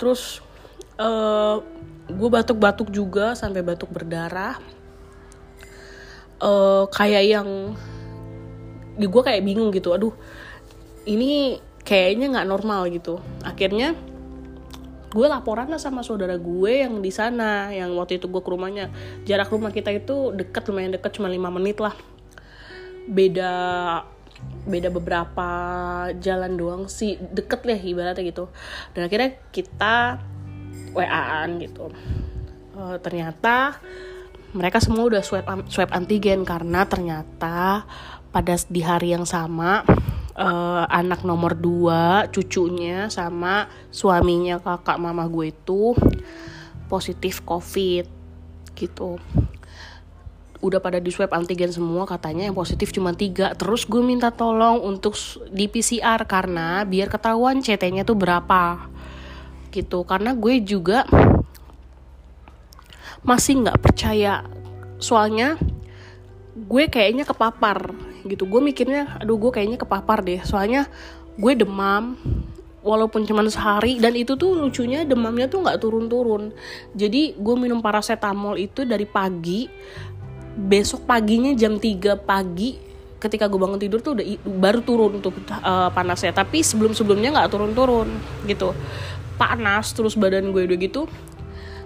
terus 0.00 0.40
uh, 0.96 1.60
gue 2.08 2.28
batuk-batuk 2.32 2.88
juga 2.88 3.36
sampai 3.36 3.60
batuk 3.60 3.92
berdarah. 3.92 4.56
Uh, 6.42 6.90
kayak 6.90 7.22
yang 7.22 7.48
di 8.98 9.06
gue 9.06 9.22
kayak 9.22 9.46
bingung 9.46 9.70
gitu 9.70 9.94
aduh 9.94 10.10
ini 11.06 11.62
kayaknya 11.84 12.32
nggak 12.32 12.48
normal 12.48 12.88
gitu. 12.88 13.20
Akhirnya 13.44 13.92
gue 15.12 15.26
laporan 15.28 15.68
lah 15.68 15.76
sama 15.76 16.00
saudara 16.00 16.40
gue 16.40 16.72
yang 16.80 17.04
di 17.04 17.12
sana 17.12 17.68
yang 17.68 17.92
waktu 18.00 18.16
itu 18.16 18.32
gue 18.32 18.40
ke 18.40 18.50
rumahnya. 18.50 18.88
Jarak 19.28 19.52
rumah 19.52 19.68
kita 19.68 19.92
itu 19.92 20.32
deket 20.32 20.64
lumayan 20.72 20.96
deket 20.96 21.20
cuma 21.20 21.28
lima 21.28 21.52
menit 21.52 21.78
lah. 21.78 21.92
Beda 23.04 23.52
beda 24.66 24.90
beberapa 24.90 25.48
jalan 26.18 26.58
doang 26.58 26.82
sih 26.88 27.20
deket 27.20 27.62
lah 27.68 27.76
ibaratnya 27.76 28.24
gitu. 28.24 28.48
Dan 28.96 29.06
akhirnya 29.06 29.36
kita 29.52 30.18
waan 30.96 31.60
gitu. 31.60 31.92
Uh, 32.72 32.96
ternyata 33.04 33.76
mereka 34.56 34.80
semua 34.80 35.04
udah 35.04 35.20
swab 35.20 35.44
swab 35.68 35.92
antigen 35.92 36.44
karena 36.48 36.88
ternyata 36.88 37.84
pada 38.32 38.54
di 38.68 38.80
hari 38.80 39.12
yang 39.12 39.28
sama 39.28 39.84
uh, 40.36 40.84
anak 40.88 41.24
nomor 41.24 41.56
dua 41.56 42.28
cucunya 42.32 43.08
sama 43.12 43.68
suaminya 43.92 44.60
kakak 44.60 44.98
mama 45.00 45.28
gue 45.28 45.52
itu 45.52 45.96
positif 46.88 47.40
covid 47.44 48.04
gitu. 48.76 49.16
Udah 50.62 50.78
pada 50.78 51.02
di 51.02 51.10
swab 51.10 51.34
antigen 51.34 51.74
semua 51.74 52.06
katanya 52.06 52.46
yang 52.46 52.54
positif 52.54 52.94
cuma 52.94 53.10
tiga. 53.16 53.56
Terus 53.58 53.82
gue 53.88 53.98
minta 53.98 54.30
tolong 54.30 54.78
untuk 54.78 55.18
di 55.50 55.66
PCR 55.66 56.22
karena 56.28 56.86
biar 56.86 57.10
ketahuan 57.10 57.58
CT-nya 57.58 58.06
tuh 58.06 58.14
berapa 58.14 58.86
gitu. 59.74 60.06
Karena 60.06 60.36
gue 60.38 60.62
juga 60.62 61.02
masih 63.26 63.66
nggak 63.66 63.80
percaya. 63.82 64.46
Soalnya 65.02 65.58
gue 66.54 66.84
kayaknya 66.86 67.26
kepapar 67.26 68.11
gitu. 68.26 68.48
Gue 68.48 68.60
mikirnya 68.62 69.18
aduh 69.20 69.38
gue 69.38 69.50
kayaknya 69.50 69.78
kepapar 69.80 70.22
deh. 70.22 70.40
Soalnya 70.42 70.86
gue 71.36 71.52
demam 71.56 72.18
walaupun 72.82 73.22
cuma 73.22 73.46
sehari 73.46 74.02
dan 74.02 74.18
itu 74.18 74.34
tuh 74.34 74.58
lucunya 74.58 75.06
demamnya 75.06 75.46
tuh 75.46 75.62
nggak 75.62 75.78
turun-turun. 75.78 76.50
Jadi 76.94 77.38
gue 77.38 77.54
minum 77.58 77.78
paracetamol 77.82 78.58
itu 78.58 78.82
dari 78.86 79.06
pagi 79.06 79.66
besok 80.52 81.08
paginya 81.08 81.56
jam 81.56 81.80
3 81.80 82.28
pagi 82.28 82.76
ketika 83.22 83.46
gue 83.46 83.56
bangun 83.56 83.78
tidur 83.78 84.02
tuh 84.02 84.18
udah 84.18 84.26
baru 84.44 84.80
turun 84.82 85.12
tuh 85.22 85.32
uh, 85.62 85.88
panasnya. 85.94 86.34
Tapi 86.34 86.62
sebelum 86.62 86.92
sebelumnya 86.92 87.34
nggak 87.34 87.50
turun-turun 87.50 88.08
gitu. 88.46 88.74
Panas 89.38 89.90
terus 89.96 90.14
badan 90.14 90.54
gue 90.54 90.62
udah 90.68 90.78
gitu 90.78 91.02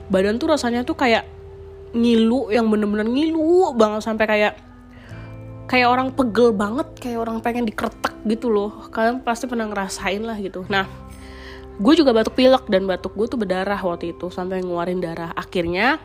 badan 0.06 0.38
tuh 0.38 0.54
rasanya 0.54 0.86
tuh 0.86 0.94
kayak 0.94 1.26
ngilu 1.96 2.52
yang 2.52 2.68
bener-bener 2.68 3.08
ngilu 3.08 3.72
banget 3.74 4.02
sampai 4.04 4.26
kayak 4.26 4.52
kayak 5.66 5.88
orang 5.90 6.08
pegel 6.14 6.54
banget 6.54 6.88
kayak 6.99 7.18
orang 7.26 7.42
pengen 7.42 7.66
dikretek 7.66 8.14
gitu 8.26 8.50
loh. 8.50 8.87
Kalian 8.90 9.23
pasti 9.23 9.50
pernah 9.50 9.66
ngerasain 9.66 10.23
lah 10.23 10.38
gitu. 10.38 10.62
Nah 10.70 10.87
gue 11.76 11.92
juga 11.92 12.16
batuk 12.16 12.38
pilek 12.38 12.64
dan 12.73 12.88
batuk 12.88 13.12
gue 13.12 13.26
tuh 13.28 13.37
berdarah 13.37 13.76
waktu 13.82 14.14
itu 14.14 14.30
sampai 14.30 14.62
ngeluarin 14.62 15.02
darah. 15.02 15.35
Akhirnya 15.35 15.99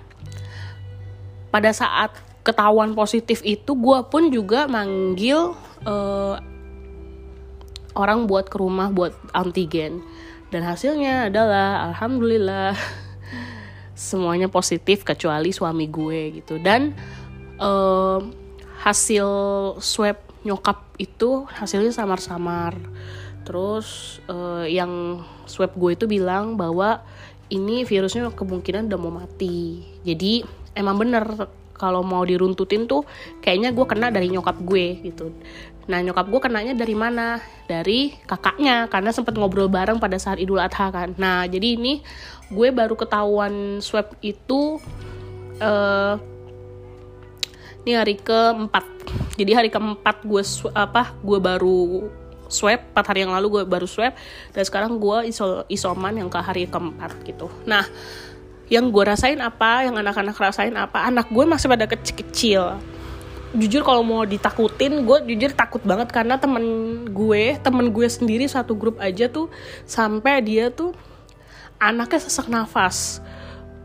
pada 1.54 1.72
saat 1.72 2.18
ketahuan 2.42 2.98
positif 2.98 3.46
itu 3.46 3.78
gue 3.78 4.00
pun 4.10 4.34
juga 4.34 4.66
manggil 4.66 5.54
uh, 5.86 6.36
orang 7.94 8.26
buat 8.26 8.50
ke 8.50 8.58
rumah 8.58 8.90
buat 8.90 9.14
antigen. 9.32 10.02
Dan 10.52 10.68
hasilnya 10.68 11.32
adalah 11.32 11.88
alhamdulillah 11.94 12.76
semuanya 13.96 14.52
positif 14.52 15.06
kecuali 15.06 15.54
suami 15.54 15.88
gue 15.88 16.42
gitu. 16.44 16.60
Dan 16.60 16.92
uh, 17.62 18.20
hasil 18.82 19.28
swab 19.78 20.18
nyokap 20.42 20.82
itu 20.98 21.46
hasilnya 21.54 21.94
samar-samar. 21.94 22.74
Terus 23.46 24.20
uh, 24.26 24.66
yang 24.66 25.22
swab 25.46 25.78
gue 25.78 25.94
itu 25.94 26.06
bilang 26.10 26.58
bahwa 26.58 27.06
ini 27.54 27.86
virusnya 27.86 28.34
kemungkinan 28.34 28.90
udah 28.90 29.00
mau 29.00 29.14
mati. 29.14 29.86
Jadi 30.02 30.42
emang 30.74 30.98
bener 30.98 31.26
kalau 31.78 32.06
mau 32.06 32.22
diruntutin 32.22 32.86
tuh 32.86 33.06
kayaknya 33.42 33.74
gue 33.74 33.86
kena 33.86 34.14
dari 34.14 34.30
nyokap 34.30 34.58
gue 34.62 35.02
gitu. 35.02 35.34
Nah 35.90 35.98
nyokap 36.02 36.30
gue 36.30 36.42
kenanya 36.42 36.74
dari 36.78 36.94
mana? 36.94 37.42
Dari 37.66 38.14
kakaknya 38.26 38.86
karena 38.90 39.10
sempat 39.10 39.34
ngobrol 39.34 39.70
bareng 39.70 39.98
pada 39.98 40.18
saat 40.22 40.38
idul 40.38 40.62
adha 40.62 40.94
kan. 40.94 41.18
Nah 41.18 41.50
jadi 41.50 41.78
ini 41.78 42.06
gue 42.54 42.70
baru 42.70 42.94
ketahuan 42.94 43.82
swab 43.82 44.14
itu 44.22 44.78
uh, 45.58 46.22
ini 47.86 47.94
hari 47.98 48.16
keempat. 48.18 48.86
Jadi 49.38 49.52
hari 49.58 49.70
keempat 49.74 50.22
gue 50.26 50.44
apa 50.76 51.16
gue 51.22 51.40
baru 51.42 52.10
swab. 52.52 52.82
4 52.94 53.10
hari 53.10 53.20
yang 53.26 53.34
lalu 53.34 53.62
gue 53.62 53.64
baru 53.66 53.88
swab. 53.90 54.14
Dan 54.54 54.64
sekarang 54.64 55.02
gue 55.02 55.32
iso 55.34 55.66
isoman 55.72 56.14
yang 56.14 56.30
ke 56.30 56.38
hari 56.38 56.70
keempat 56.70 57.26
gitu. 57.26 57.50
Nah 57.66 57.86
yang 58.72 58.88
gue 58.88 59.04
rasain 59.04 59.40
apa 59.44 59.84
yang 59.84 60.00
anak-anak 60.00 60.38
rasain 60.40 60.72
apa 60.78 61.04
anak 61.04 61.28
gue 61.28 61.44
masih 61.44 61.68
pada 61.68 61.90
kecil-kecil. 61.90 62.80
Jujur 63.52 63.84
kalau 63.84 64.00
mau 64.00 64.24
ditakutin 64.24 65.04
gue 65.04 65.18
jujur 65.36 65.52
takut 65.52 65.84
banget 65.84 66.08
karena 66.08 66.40
temen 66.40 66.64
gue 67.12 67.60
temen 67.60 67.92
gue 67.92 68.08
sendiri 68.08 68.48
satu 68.48 68.80
grup 68.80 68.96
aja 69.04 69.28
tuh 69.28 69.52
sampai 69.84 70.40
dia 70.40 70.72
tuh 70.72 70.96
anaknya 71.76 72.24
sesak 72.24 72.48
nafas 72.48 73.20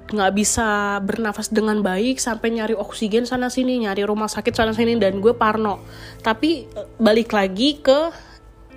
nggak 0.06 0.32
bisa 0.38 0.98
bernafas 1.02 1.50
dengan 1.50 1.82
baik 1.82 2.22
sampai 2.22 2.54
nyari 2.54 2.78
oksigen 2.78 3.26
sana 3.26 3.50
sini 3.50 3.82
nyari 3.82 4.06
rumah 4.06 4.30
sakit 4.30 4.54
sana 4.54 4.70
sini 4.70 4.94
dan 5.02 5.18
gue 5.18 5.34
parno. 5.34 5.82
Tapi 6.22 6.70
eh, 6.70 6.86
balik 7.02 7.34
lagi 7.34 7.82
ke 7.82 7.98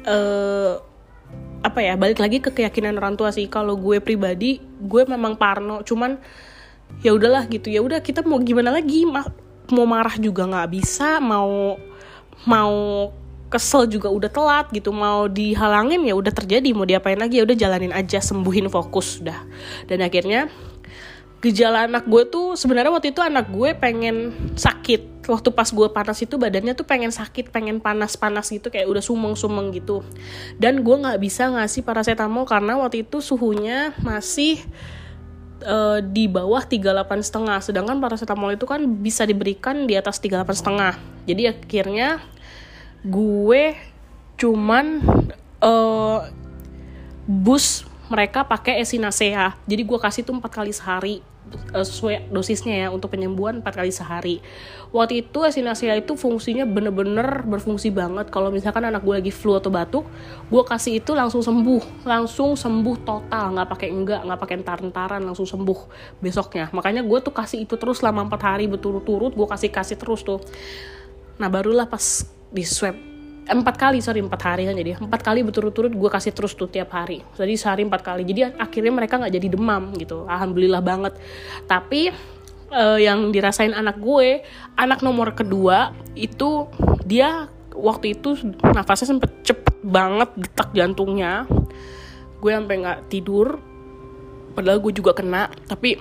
uh, 0.10 0.74
apa 1.60 1.80
ya 1.84 1.94
balik 2.00 2.18
lagi 2.18 2.42
ke 2.42 2.50
keyakinan 2.50 2.98
orang 2.98 3.14
tua 3.14 3.30
sih. 3.30 3.46
Kalau 3.46 3.78
gue 3.78 4.02
pribadi 4.02 4.58
gue 4.82 5.04
memang 5.06 5.38
parno. 5.38 5.86
Cuman 5.86 6.18
ya 7.06 7.14
udahlah 7.14 7.46
gitu. 7.46 7.70
Ya 7.70 7.86
udah 7.86 8.02
kita 8.02 8.26
mau 8.26 8.42
gimana 8.42 8.74
lagi? 8.74 9.06
Ma 9.06 9.22
mau 9.70 9.86
marah 9.86 10.18
juga 10.18 10.50
nggak 10.50 10.70
bisa 10.74 11.22
mau 11.22 11.78
mau 12.50 12.74
kesel 13.54 13.86
juga 13.86 14.10
udah 14.10 14.30
telat 14.34 14.66
gitu. 14.74 14.90
Mau 14.90 15.30
dihalangin 15.30 16.02
ya 16.10 16.18
udah 16.18 16.34
terjadi. 16.34 16.74
Mau 16.74 16.90
diapain 16.90 17.22
lagi? 17.22 17.38
Ya 17.38 17.46
udah 17.46 17.58
jalanin 17.58 17.94
aja 17.94 18.18
sembuhin 18.18 18.66
fokus 18.74 19.22
udah. 19.22 19.46
Dan 19.86 20.02
akhirnya 20.02 20.50
gejala 21.40 21.88
anak 21.88 22.04
gue 22.04 22.28
tuh 22.28 22.60
sebenarnya 22.60 22.92
waktu 22.92 23.16
itu 23.16 23.24
anak 23.24 23.48
gue 23.48 23.72
pengen 23.76 24.36
sakit. 24.60 25.24
Waktu 25.30 25.54
pas 25.56 25.70
gue 25.72 25.88
panas 25.94 26.20
itu 26.20 26.36
badannya 26.36 26.74
tuh 26.76 26.84
pengen 26.84 27.14
sakit 27.14 27.54
pengen 27.54 27.80
panas-panas 27.80 28.50
gitu 28.50 28.68
kayak 28.68 28.90
udah 28.92 29.04
sumeng-sumeng 29.04 29.72
gitu. 29.72 30.04
Dan 30.60 30.84
gue 30.84 30.96
nggak 31.00 31.20
bisa 31.22 31.48
ngasih 31.48 31.86
paracetamol 31.88 32.44
karena 32.44 32.76
waktu 32.76 33.08
itu 33.08 33.24
suhunya 33.24 33.96
masih 34.04 34.60
uh, 35.64 36.04
di 36.04 36.28
bawah 36.28 36.66
38 36.66 37.08
setengah. 37.24 37.60
Sedangkan 37.64 38.04
paracetamol 38.04 38.60
itu 38.60 38.68
kan 38.68 38.84
bisa 39.00 39.24
diberikan 39.24 39.88
di 39.88 39.96
atas 39.96 40.20
38 40.20 40.44
setengah. 40.60 41.00
Jadi 41.24 41.44
akhirnya 41.48 42.20
gue 43.06 43.80
cuman 44.36 45.00
uh, 45.64 46.20
bus 47.30 47.88
mereka 48.10 48.44
pakai 48.44 48.82
esinacea. 48.82 49.56
Jadi 49.70 49.82
gue 49.86 50.00
kasih 50.02 50.26
tuh 50.26 50.36
empat 50.36 50.52
kali 50.52 50.74
sehari 50.74 51.29
uh, 51.74 51.86
sesuai 51.86 52.30
dosisnya 52.30 52.86
ya 52.86 52.88
untuk 52.94 53.14
penyembuhan 53.14 53.60
empat 53.64 53.80
kali 53.82 53.90
sehari. 53.90 54.38
Waktu 54.90 55.26
itu 55.26 55.46
esinacea 55.46 56.02
itu 56.02 56.18
fungsinya 56.18 56.66
bener-bener 56.66 57.46
berfungsi 57.46 57.94
banget. 57.94 58.34
Kalau 58.34 58.50
misalkan 58.50 58.86
anak 58.86 59.06
gue 59.06 59.18
lagi 59.22 59.34
flu 59.34 59.58
atau 59.58 59.70
batuk 59.70 60.06
gue 60.50 60.64
kasih 60.66 61.02
itu 61.02 61.12
langsung 61.18 61.42
sembuh. 61.42 62.06
Langsung 62.06 62.54
sembuh 62.54 62.98
total 63.06 63.58
nggak 63.58 63.68
pakai 63.70 63.90
enggak 63.90 64.22
nggak 64.26 64.40
pakai 64.40 64.56
entar-entaran 64.62 65.22
langsung 65.26 65.50
sembuh 65.50 65.80
besoknya. 66.22 66.70
Makanya 66.70 67.02
gue 67.02 67.20
tuh 67.22 67.34
kasih 67.34 67.66
itu 67.66 67.78
terus 67.78 68.02
selama 68.02 68.30
empat 68.30 68.42
hari 68.46 68.70
berturut-turut 68.70 69.34
gue 69.34 69.48
kasih 69.50 69.70
kasih 69.74 69.98
terus 69.98 70.22
tuh. 70.22 70.42
Nah 71.42 71.48
barulah 71.48 71.90
pas 71.90 72.26
di 72.50 72.66
swab 72.66 73.09
empat 73.50 73.76
kali 73.82 74.00
sorry 74.00 74.22
empat 74.22 74.42
hari 74.46 74.70
kan 74.70 74.78
jadi. 74.78 75.02
Empat 75.02 75.22
kali 75.26 75.42
berturut-turut 75.42 75.90
gue 75.90 76.10
kasih 76.10 76.32
terus 76.32 76.54
tuh 76.54 76.70
tiap 76.70 76.94
hari. 76.94 77.26
Jadi 77.34 77.54
sehari 77.58 77.82
empat 77.84 78.02
kali. 78.06 78.22
Jadi 78.24 78.54
akhirnya 78.56 78.94
mereka 78.94 79.18
nggak 79.18 79.34
jadi 79.34 79.48
demam 79.50 79.92
gitu. 79.98 80.30
Alhamdulillah 80.30 80.82
banget. 80.86 81.18
Tapi 81.66 82.14
uh, 82.72 83.00
yang 83.02 83.34
dirasain 83.34 83.74
anak 83.74 83.98
gue 83.98 84.46
anak 84.78 85.02
nomor 85.02 85.34
kedua 85.34 85.98
itu 86.14 86.70
dia 87.04 87.50
waktu 87.74 88.18
itu 88.18 88.38
nafasnya 88.62 89.18
sempet 89.18 89.32
cepet 89.42 89.76
banget 89.82 90.30
detak 90.38 90.70
jantungnya. 90.78 91.50
Gue 92.38 92.54
sampai 92.54 92.76
nggak 92.86 93.00
tidur. 93.10 93.60
Padahal 94.54 94.80
gue 94.80 94.94
juga 94.94 95.18
kena. 95.18 95.50
Tapi 95.66 95.98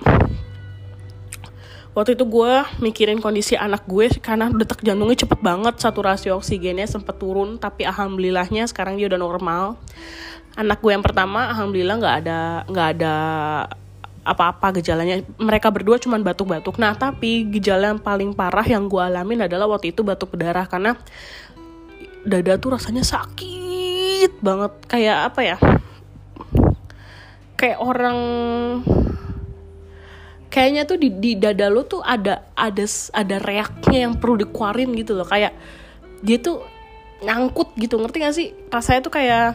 waktu 1.97 2.13
itu 2.13 2.25
gue 2.25 2.53
mikirin 2.79 3.19
kondisi 3.19 3.57
anak 3.57 3.85
gue 3.89 4.09
karena 4.21 4.53
detak 4.53 4.85
jantungnya 4.85 5.25
cepet 5.25 5.39
banget 5.41 5.75
saturasi 5.81 6.29
oksigennya 6.29 6.85
sempet 6.85 7.17
turun 7.17 7.57
tapi 7.57 7.85
alhamdulillahnya 7.85 8.69
sekarang 8.69 8.97
dia 8.97 9.09
udah 9.09 9.19
normal. 9.19 9.63
Anak 10.57 10.83
gue 10.83 10.91
yang 10.91 11.05
pertama 11.05 11.49
alhamdulillah 11.49 11.95
nggak 11.97 12.15
ada 12.25 12.39
nggak 12.69 12.87
ada 12.97 13.15
apa-apa 14.21 14.81
gejalanya. 14.81 15.25
Mereka 15.41 15.73
berdua 15.73 15.97
cuma 15.97 16.21
batuk-batuk. 16.21 16.77
Nah 16.77 16.93
tapi 16.93 17.49
gejala 17.49 17.95
yang 17.95 18.01
paling 18.01 18.37
parah 18.37 18.65
yang 18.65 18.85
gue 18.85 19.01
alamin 19.01 19.49
adalah 19.49 19.65
waktu 19.65 19.89
itu 19.89 20.05
batuk 20.05 20.37
berdarah 20.37 20.69
karena 20.69 20.93
dada 22.21 22.53
tuh 22.61 22.77
rasanya 22.77 23.01
sakit 23.01 24.37
banget. 24.45 24.71
Kayak 24.85 25.17
apa 25.33 25.41
ya? 25.41 25.57
Kayak 27.57 27.79
orang 27.81 28.17
kayaknya 30.49 30.83
tuh 30.89 30.97
di, 30.97 31.13
di 31.13 31.31
dada 31.37 31.69
lo 31.69 31.85
tuh 31.85 32.01
ada 32.01 32.49
ada 32.57 32.85
ada 33.13 33.37
reaknya 33.39 34.09
yang 34.09 34.17
perlu 34.17 34.41
dikeluarin 34.43 34.91
gitu 34.97 35.13
loh. 35.15 35.25
Kayak 35.25 35.53
dia 36.25 36.37
tuh 36.41 36.65
nyangkut 37.23 37.77
gitu 37.77 37.95
ngerti 38.01 38.17
gak 38.25 38.35
sih? 38.35 38.47
Rasanya 38.67 39.01
tuh 39.05 39.13
kayak 39.13 39.47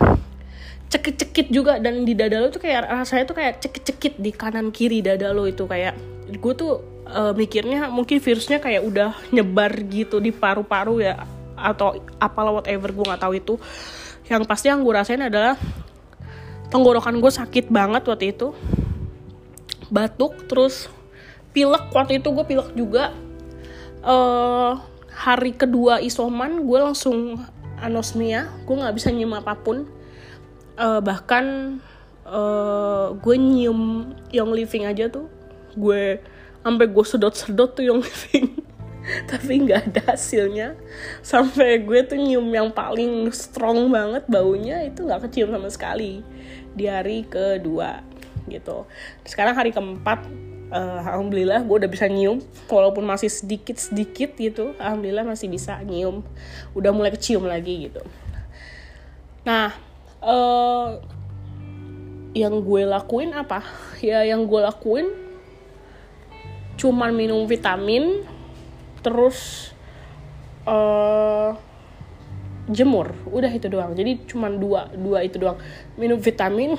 cekit-cekit 0.89 1.51
juga 1.51 1.83
dan 1.83 2.07
di 2.07 2.15
dada 2.15 2.39
lo 2.39 2.49
tuh 2.55 2.63
kayak 2.63 2.87
rasanya 2.87 3.25
tuh 3.27 3.37
kayak 3.37 3.59
cekit-cekit 3.59 4.15
di 4.23 4.31
kanan 4.31 4.71
kiri 4.71 5.03
dada 5.03 5.35
lo 5.35 5.45
itu. 5.51 5.67
Kayak 5.67 5.99
gue 6.31 6.53
tuh 6.55 6.81
uh, 7.11 7.35
mikirnya 7.35 7.91
mungkin 7.91 8.23
virusnya 8.23 8.63
kayak 8.63 8.87
udah 8.87 9.11
nyebar 9.35 9.75
gitu 9.91 10.23
di 10.23 10.31
paru-paru 10.31 11.03
ya 11.03 11.27
atau 11.59 11.99
apalah 12.23 12.63
whatever 12.63 12.95
gue 12.95 13.05
nggak 13.05 13.23
tahu 13.23 13.35
itu. 13.35 13.55
Yang 14.31 14.47
pasti 14.49 14.71
yang 14.71 14.81
gue 14.81 14.95
rasain 14.95 15.21
adalah 15.21 15.59
tenggorokan 16.71 17.19
gue 17.19 17.33
sakit 17.35 17.69
banget 17.69 18.03
waktu 18.09 18.33
itu 18.33 18.55
batuk 19.95 20.51
terus 20.51 20.91
pilek. 21.55 21.95
Waktu 21.95 22.19
itu 22.19 22.35
gue 22.35 22.45
pilek 22.45 22.75
juga. 22.75 23.15
Uh, 24.03 24.77
hari 25.15 25.55
kedua 25.55 26.03
isoman 26.03 26.67
gue 26.67 26.79
langsung 26.83 27.39
anosmia. 27.79 28.51
Gue 28.67 28.83
nggak 28.83 28.95
bisa 28.99 29.15
nyium 29.15 29.39
apa 29.39 29.55
pun. 29.55 29.87
Uh, 30.75 30.99
bahkan 30.99 31.79
uh, 32.27 33.15
gue 33.15 33.37
nyium 33.39 34.11
yang 34.35 34.51
living 34.51 34.91
aja 34.91 35.07
tuh. 35.07 35.31
Gue 35.79 36.19
sampai 36.67 36.91
gue 36.91 37.05
sedot-sedot 37.07 37.79
tuh 37.79 37.87
yang 37.87 38.03
living. 38.03 38.59
Tapi 39.31 39.53
nggak 39.69 39.95
ada 39.95 40.03
hasilnya. 40.19 40.75
Sampai 41.23 41.87
gue 41.87 42.03
tuh 42.03 42.19
nyium 42.19 42.51
yang 42.51 42.75
paling 42.75 43.31
strong 43.31 43.95
banget 43.95 44.27
baunya 44.27 44.83
itu 44.83 45.07
nggak 45.07 45.31
kecium 45.31 45.55
sama 45.55 45.71
sekali. 45.71 46.27
Di 46.75 46.91
hari 46.91 47.23
kedua 47.31 48.03
gitu. 48.49 48.85
Sekarang 49.25 49.57
hari 49.57 49.71
keempat 49.73 50.27
uh, 50.73 51.01
alhamdulillah 51.05 51.65
gue 51.65 51.77
udah 51.85 51.91
bisa 51.91 52.07
nyium. 52.11 52.41
Walaupun 52.69 53.05
masih 53.05 53.31
sedikit 53.31 53.77
sedikit 53.81 54.35
gitu 54.37 54.73
alhamdulillah 54.77 55.25
masih 55.25 55.49
bisa 55.49 55.81
nyium. 55.85 56.27
Udah 56.77 56.91
mulai 56.91 57.15
kecium 57.15 57.45
lagi 57.47 57.89
gitu. 57.91 58.03
Nah 59.45 59.73
uh, 60.25 61.01
yang 62.35 62.61
gue 62.65 62.83
lakuin 62.83 63.31
apa? 63.37 63.63
Ya 64.03 64.27
yang 64.27 64.45
gue 64.51 64.61
lakuin 64.61 65.07
cuman 66.75 67.15
minum 67.15 67.47
vitamin 67.47 68.27
terus 69.01 69.71
uh, 70.67 71.55
jemur. 72.67 73.15
Udah 73.29 73.53
itu 73.53 73.69
doang. 73.69 73.95
Jadi 73.95 74.27
cuman 74.27 74.59
dua 74.59 74.91
dua 74.91 75.23
itu 75.23 75.39
doang. 75.39 75.61
Minum 75.95 76.19
vitamin 76.19 76.75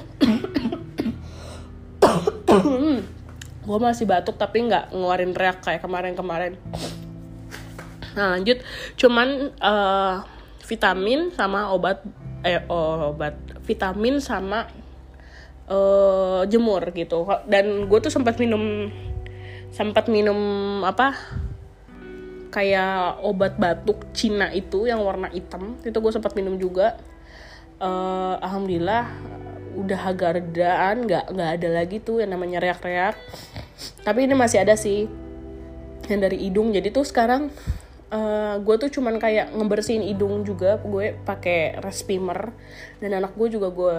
gue 3.65 3.80
masih 3.82 4.06
batuk 4.06 4.38
tapi 4.38 4.62
nggak 4.70 4.94
ngeluarin 4.94 5.34
reak 5.34 5.65
kayak 5.65 5.82
kemarin-kemarin. 5.82 6.54
Nah 8.13 8.38
lanjut. 8.38 8.62
Cuman 8.96 9.52
uh, 9.58 10.22
vitamin 10.65 11.34
sama 11.34 11.74
obat 11.74 12.06
eh 12.46 12.62
obat 12.70 13.36
vitamin 13.65 14.22
sama 14.22 14.70
uh, 15.65 16.46
jemur 16.46 16.94
gitu. 16.94 17.26
Dan 17.50 17.89
gue 17.89 18.00
tuh 18.00 18.13
sempat 18.13 18.38
minum 18.38 18.94
sempat 19.74 20.08
minum 20.08 20.38
apa? 20.86 21.18
Kayak 22.54 23.20
obat 23.26 23.60
batuk 23.60 24.13
Cina 24.15 24.54
itu 24.54 24.88
yang 24.88 25.02
warna 25.04 25.28
hitam. 25.34 25.76
Itu 25.82 26.00
gue 26.00 26.13
sempat 26.13 26.38
minum 26.38 26.56
juga. 26.56 26.96
Uh, 27.76 28.39
alhamdulillah 28.39 29.12
udah 29.76 30.00
agak 30.16 30.42
redaan 30.42 31.06
nggak 31.06 31.36
nggak 31.36 31.50
ada 31.60 31.70
lagi 31.70 31.98
tuh 32.00 32.24
yang 32.24 32.32
namanya 32.32 32.64
reak-reak. 32.64 33.16
Tapi 34.08 34.20
ini 34.26 34.34
masih 34.34 34.64
ada 34.64 34.80
sih 34.80 35.06
yang 36.08 36.22
dari 36.22 36.38
hidung. 36.48 36.72
Jadi 36.72 36.94
tuh 36.94 37.04
sekarang 37.04 37.50
uh, 38.14 38.16
eh, 38.16 38.56
gue 38.62 38.76
tuh 38.78 38.90
cuman 38.94 39.18
kayak 39.18 39.52
ngebersihin 39.52 40.06
hidung 40.06 40.46
juga. 40.46 40.78
Gue 40.82 41.18
pakai 41.26 41.82
respimer. 41.82 42.54
Dan 43.02 43.20
anak 43.20 43.36
gue 43.36 43.52
juga 43.52 43.70
gue 43.74 43.98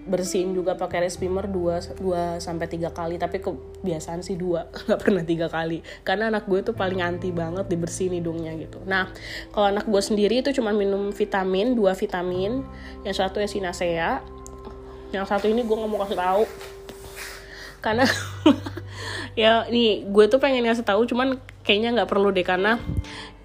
bersihin 0.00 0.56
juga 0.56 0.74
pakai 0.80 1.06
respimer 1.06 1.44
dua 1.46 1.84
dua 2.00 2.40
sampai 2.40 2.66
tiga 2.70 2.90
kali. 2.94 3.20
Tapi 3.20 3.42
kebiasaan 3.42 4.24
sih 4.24 4.38
dua 4.38 4.70
nggak 4.86 5.00
pernah 5.00 5.24
tiga 5.26 5.46
kali. 5.50 5.84
Karena 6.06 6.32
anak 6.32 6.48
gue 6.48 6.60
tuh 6.64 6.74
paling 6.74 7.04
anti 7.04 7.34
banget 7.34 7.68
dibersihin 7.68 8.16
hidungnya 8.16 8.56
gitu. 8.56 8.80
Nah 8.86 9.10
kalau 9.52 9.68
anak 9.68 9.86
gue 9.86 10.02
sendiri 10.02 10.40
itu 10.40 10.54
cuma 10.56 10.72
minum 10.72 11.12
vitamin 11.12 11.76
dua 11.76 11.92
vitamin. 11.92 12.64
Yang 13.04 13.26
satu 13.26 13.42
esinacea 13.42 14.39
yang 15.10 15.26
satu 15.26 15.50
ini 15.50 15.66
gue 15.66 15.76
nggak 15.76 15.90
mau 15.90 16.00
kasih 16.06 16.18
tahu. 16.18 16.42
Karena 17.80 18.04
ya 19.40 19.66
nih 19.66 20.06
gue 20.06 20.24
tuh 20.30 20.38
pengen 20.38 20.66
ngasih 20.66 20.86
tahu 20.86 21.06
cuman 21.06 21.38
kayaknya 21.66 22.02
nggak 22.02 22.10
perlu 22.10 22.30
deh 22.30 22.46
karena 22.46 22.78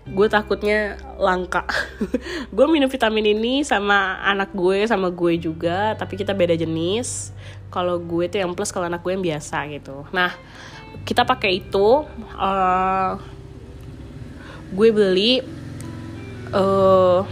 gue 0.06 0.28
takutnya 0.30 1.02
langka. 1.18 1.66
Gue 2.56 2.70
minum 2.70 2.86
vitamin 2.86 3.26
ini 3.26 3.66
sama 3.66 4.22
anak 4.22 4.54
gue 4.54 4.86
sama 4.86 5.10
gue 5.10 5.34
juga 5.42 5.98
tapi 5.98 6.14
kita 6.14 6.38
beda 6.38 6.54
jenis. 6.54 7.34
Kalau 7.74 7.98
gue 7.98 8.30
tuh 8.30 8.38
yang 8.38 8.54
plus 8.54 8.70
kalau 8.70 8.86
anak 8.86 9.02
gue 9.02 9.18
yang 9.18 9.26
biasa 9.26 9.66
gitu. 9.74 10.06
Nah 10.14 10.30
kita 11.10 11.26
pakai 11.26 11.58
itu 11.58 12.06
uh, 12.38 13.18
gue 14.72 14.90
beli 14.94 15.42
uh, 16.54 17.26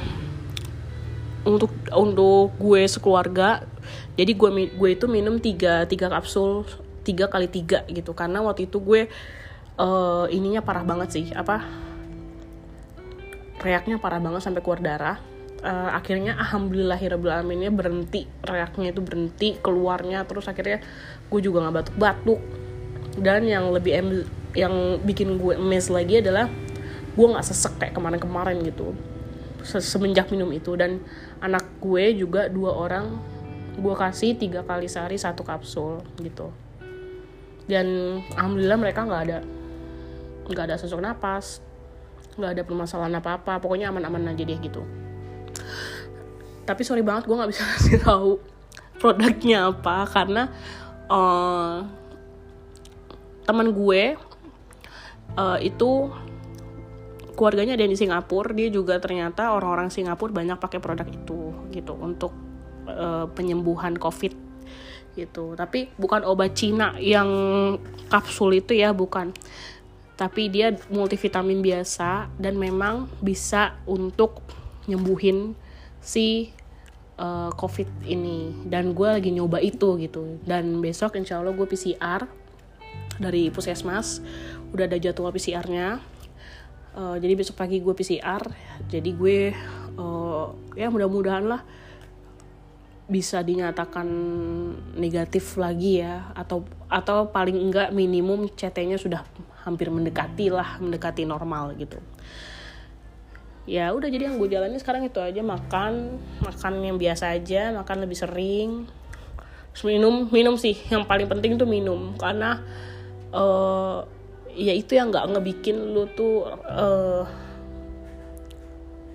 untuk 1.44 1.72
untuk 1.94 2.56
gue 2.58 2.82
sekeluarga 2.90 3.70
jadi 4.14 4.32
gue 4.38 4.50
gue 4.78 4.90
itu 4.94 5.06
minum 5.10 5.42
tiga 5.42 5.90
tiga 5.90 6.10
kapsul 6.10 6.70
tiga 7.04 7.28
kali 7.28 7.52
tiga 7.52 7.84
gitu. 7.90 8.16
Karena 8.16 8.40
waktu 8.46 8.70
itu 8.70 8.80
gue 8.80 9.12
uh, 9.78 10.26
ininya 10.30 10.62
parah 10.64 10.86
banget 10.86 11.10
sih 11.12 11.26
apa 11.34 11.66
reaknya 13.64 13.98
parah 13.98 14.22
banget 14.22 14.42
sampai 14.46 14.62
keluar 14.62 14.82
darah. 14.84 15.18
Uh, 15.64 15.96
akhirnya 15.96 16.36
alhamdulillahirobbilalaminnya 16.36 17.72
berhenti 17.72 18.28
reaknya 18.44 18.92
itu 18.92 19.00
berhenti 19.00 19.56
keluarnya 19.64 20.28
terus 20.28 20.52
akhirnya 20.52 20.84
gue 21.32 21.40
juga 21.42 21.64
nggak 21.66 21.76
batuk-batuk. 21.82 22.42
Dan 23.14 23.46
yang 23.46 23.70
lebih 23.70 23.94
em 23.94 24.10
yang 24.54 25.02
bikin 25.02 25.42
gue 25.42 25.58
emes 25.58 25.90
lagi 25.90 26.22
adalah 26.22 26.50
gue 27.14 27.28
nggak 27.30 27.46
sesek 27.46 27.82
kayak 27.82 27.94
kemarin-kemarin 27.98 28.62
gitu 28.62 28.94
semenjak 29.64 30.30
minum 30.30 30.52
itu. 30.54 30.76
Dan 30.78 31.02
anak 31.42 31.66
gue 31.82 32.14
juga 32.14 32.52
dua 32.52 32.78
orang 32.78 33.33
gue 33.74 33.96
kasih 33.98 34.38
tiga 34.38 34.62
kali 34.62 34.86
sehari 34.86 35.18
satu 35.18 35.42
kapsul 35.42 36.02
gitu. 36.22 36.50
Dan 37.66 38.20
alhamdulillah 38.36 38.80
mereka 38.80 39.08
nggak 39.08 39.22
ada 39.30 39.40
nggak 40.44 40.66
ada 40.68 40.76
sesak 40.76 41.00
napas 41.00 41.64
nggak 42.36 42.52
ada 42.60 42.64
permasalahan 42.66 43.16
apa 43.22 43.38
apa 43.40 43.62
pokoknya 43.62 43.94
aman-aman 43.94 44.34
aja 44.34 44.44
deh 44.44 44.60
gitu. 44.60 44.82
Tapi 46.64 46.82
sorry 46.82 47.06
banget 47.06 47.30
gue 47.30 47.36
nggak 47.38 47.52
bisa 47.52 47.64
kasih 47.78 47.98
tahu 48.02 48.32
produknya 48.98 49.70
apa 49.70 50.08
karena 50.10 50.50
uh, 51.12 51.86
teman 53.44 53.76
gue 53.76 54.16
uh, 55.36 55.60
itu 55.60 56.10
keluarganya 57.34 57.78
ada 57.78 57.86
di 57.86 57.98
Singapura. 57.98 58.54
Dia 58.54 58.70
juga 58.74 58.98
ternyata 58.98 59.54
orang-orang 59.54 59.94
Singapura 59.94 60.34
banyak 60.34 60.58
pakai 60.58 60.80
produk 60.82 61.08
itu 61.10 61.54
gitu 61.70 61.94
untuk 61.98 62.34
uh, 62.88 63.26
penyembuhan 63.32 63.98
COVID 63.98 64.34
gitu. 65.14 65.54
Tapi 65.54 65.94
bukan 65.96 66.26
obat 66.26 66.58
Cina 66.58 66.98
yang 66.98 67.30
kapsul 68.10 68.58
itu 68.60 68.74
ya 68.74 68.92
bukan. 68.92 69.32
Tapi 70.14 70.50
dia 70.50 70.74
multivitamin 70.94 71.62
biasa 71.62 72.30
dan 72.38 72.58
memang 72.58 73.10
bisa 73.20 73.78
untuk 73.90 74.46
nyembuhin 74.86 75.58
si 76.02 76.54
uh, 77.18 77.50
covid 77.54 77.90
ini. 78.06 78.54
Dan 78.66 78.94
gue 78.94 79.10
lagi 79.10 79.34
nyoba 79.34 79.62
itu 79.62 79.98
gitu. 79.98 80.38
Dan 80.46 80.82
besok 80.82 81.18
insya 81.18 81.42
Allah 81.42 81.54
gue 81.54 81.66
PCR 81.66 82.26
dari 83.18 83.50
puskesmas. 83.50 84.22
Udah 84.74 84.90
ada 84.90 84.98
jadwal 84.98 85.34
PCR-nya 85.34 86.14
uh, 86.98 87.16
jadi 87.18 87.34
besok 87.34 87.60
pagi 87.60 87.82
gue 87.82 87.94
PCR 87.94 88.42
jadi 88.90 89.10
gue 89.14 89.40
uh, 89.98 90.48
ya 90.78 90.88
mudah-mudahan 90.90 91.46
lah 91.46 91.62
bisa 93.04 93.44
dinyatakan 93.44 94.08
negatif 94.96 95.60
lagi 95.60 96.00
ya 96.00 96.32
atau 96.40 96.64
atau 96.88 97.28
paling 97.28 97.60
enggak 97.60 97.92
minimum 97.92 98.48
CT-nya 98.48 98.96
sudah 98.96 99.28
hampir 99.68 99.92
mendekati 99.92 100.48
lah 100.48 100.80
mendekati 100.80 101.28
normal 101.28 101.76
gitu. 101.76 102.00
Ya 103.64 103.92
udah 103.96 104.12
jadi 104.12 104.28
yang 104.28 104.40
gue 104.40 104.52
jalani 104.52 104.76
sekarang 104.80 105.08
itu 105.08 105.20
aja 105.24 105.40
makan 105.40 106.20
makan 106.44 106.74
yang 106.84 106.96
biasa 107.00 107.36
aja 107.36 107.76
makan 107.76 108.08
lebih 108.08 108.16
sering. 108.16 108.88
Terus 109.76 109.84
minum 109.84 110.32
minum 110.32 110.56
sih 110.56 110.76
yang 110.94 111.04
paling 111.04 111.28
penting 111.28 111.60
tuh 111.60 111.68
minum 111.68 112.16
karena 112.16 112.64
uh, 113.36 114.04
ya 114.56 114.72
itu 114.72 114.96
yang 114.96 115.12
nggak 115.12 115.28
ngebikin 115.34 115.76
lu 115.92 116.08
tuh 116.14 116.46
uh, 116.68 117.26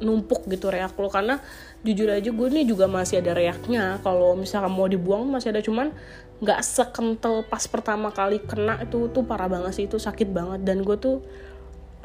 numpuk 0.03 0.47
gitu 0.47 0.71
reak 0.71 0.95
lo 0.95 1.11
karena 1.11 1.43
jujur 1.87 2.11
aja 2.11 2.31
gue 2.31 2.49
nih 2.51 2.67
juga 2.67 2.91
masih 2.91 3.23
ada 3.23 3.35
reaknya. 3.35 3.99
Kalau 4.03 4.35
misalkan 4.35 4.73
mau 4.73 4.87
dibuang 4.91 5.29
masih 5.31 5.55
ada 5.55 5.63
cuman 5.63 5.95
nggak 6.39 6.61
sekental 6.63 7.43
pas 7.47 7.67
pertama 7.67 8.15
kali 8.15 8.39
kena 8.39 8.79
itu 8.87 9.11
tuh 9.11 9.27
parah 9.27 9.51
banget 9.51 9.73
sih 9.75 9.85
itu 9.87 9.99
sakit 9.99 10.29
banget. 10.31 10.61
Dan 10.63 10.83
gue 10.83 10.97
tuh 10.99 11.23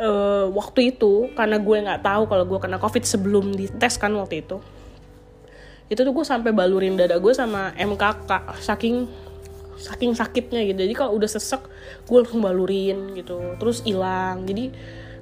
uh, 0.02 0.50
waktu 0.54 0.96
itu 0.96 1.30
karena 1.34 1.58
gue 1.62 1.78
nggak 1.86 2.02
tahu 2.02 2.24
kalau 2.30 2.46
gue 2.46 2.60
kena 2.62 2.78
covid 2.82 3.04
sebelum 3.06 3.54
dites 3.54 3.98
kan 3.98 4.14
waktu 4.14 4.46
itu 4.46 4.58
itu 5.92 6.00
tuh 6.00 6.14
gue 6.16 6.26
sampai 6.26 6.56
balurin 6.56 6.98
dada 6.98 7.20
gue 7.20 7.34
sama 7.36 7.76
MKK 7.76 8.58
saking 8.64 9.06
saking 9.78 10.16
sakitnya 10.16 10.64
gitu. 10.64 10.80
Jadi 10.86 10.96
kalau 10.96 11.18
udah 11.18 11.30
sesek 11.30 11.66
gue 12.08 12.18
langsung 12.18 12.40
balurin 12.40 13.14
gitu 13.14 13.58
terus 13.60 13.84
hilang. 13.84 14.48
Jadi 14.48 14.72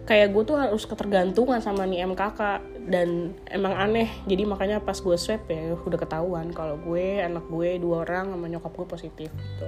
kayak 0.05 0.33
gue 0.33 0.43
tuh 0.43 0.57
harus 0.57 0.83
ketergantungan 0.89 1.61
sama 1.61 1.85
nih 1.85 2.03
MKK 2.09 2.41
dan 2.89 3.37
emang 3.47 3.77
aneh 3.77 4.09
jadi 4.25 4.49
makanya 4.49 4.81
pas 4.81 4.97
gue 4.97 5.13
swab 5.13 5.45
ya 5.45 5.77
udah 5.77 5.99
ketahuan 6.01 6.49
kalau 6.49 6.81
gue 6.81 7.21
anak 7.21 7.45
gue 7.47 7.77
dua 7.77 8.03
orang 8.03 8.33
sama 8.33 8.49
nyokap 8.49 8.73
gue 8.73 8.87
positif 8.89 9.29
gitu 9.29 9.67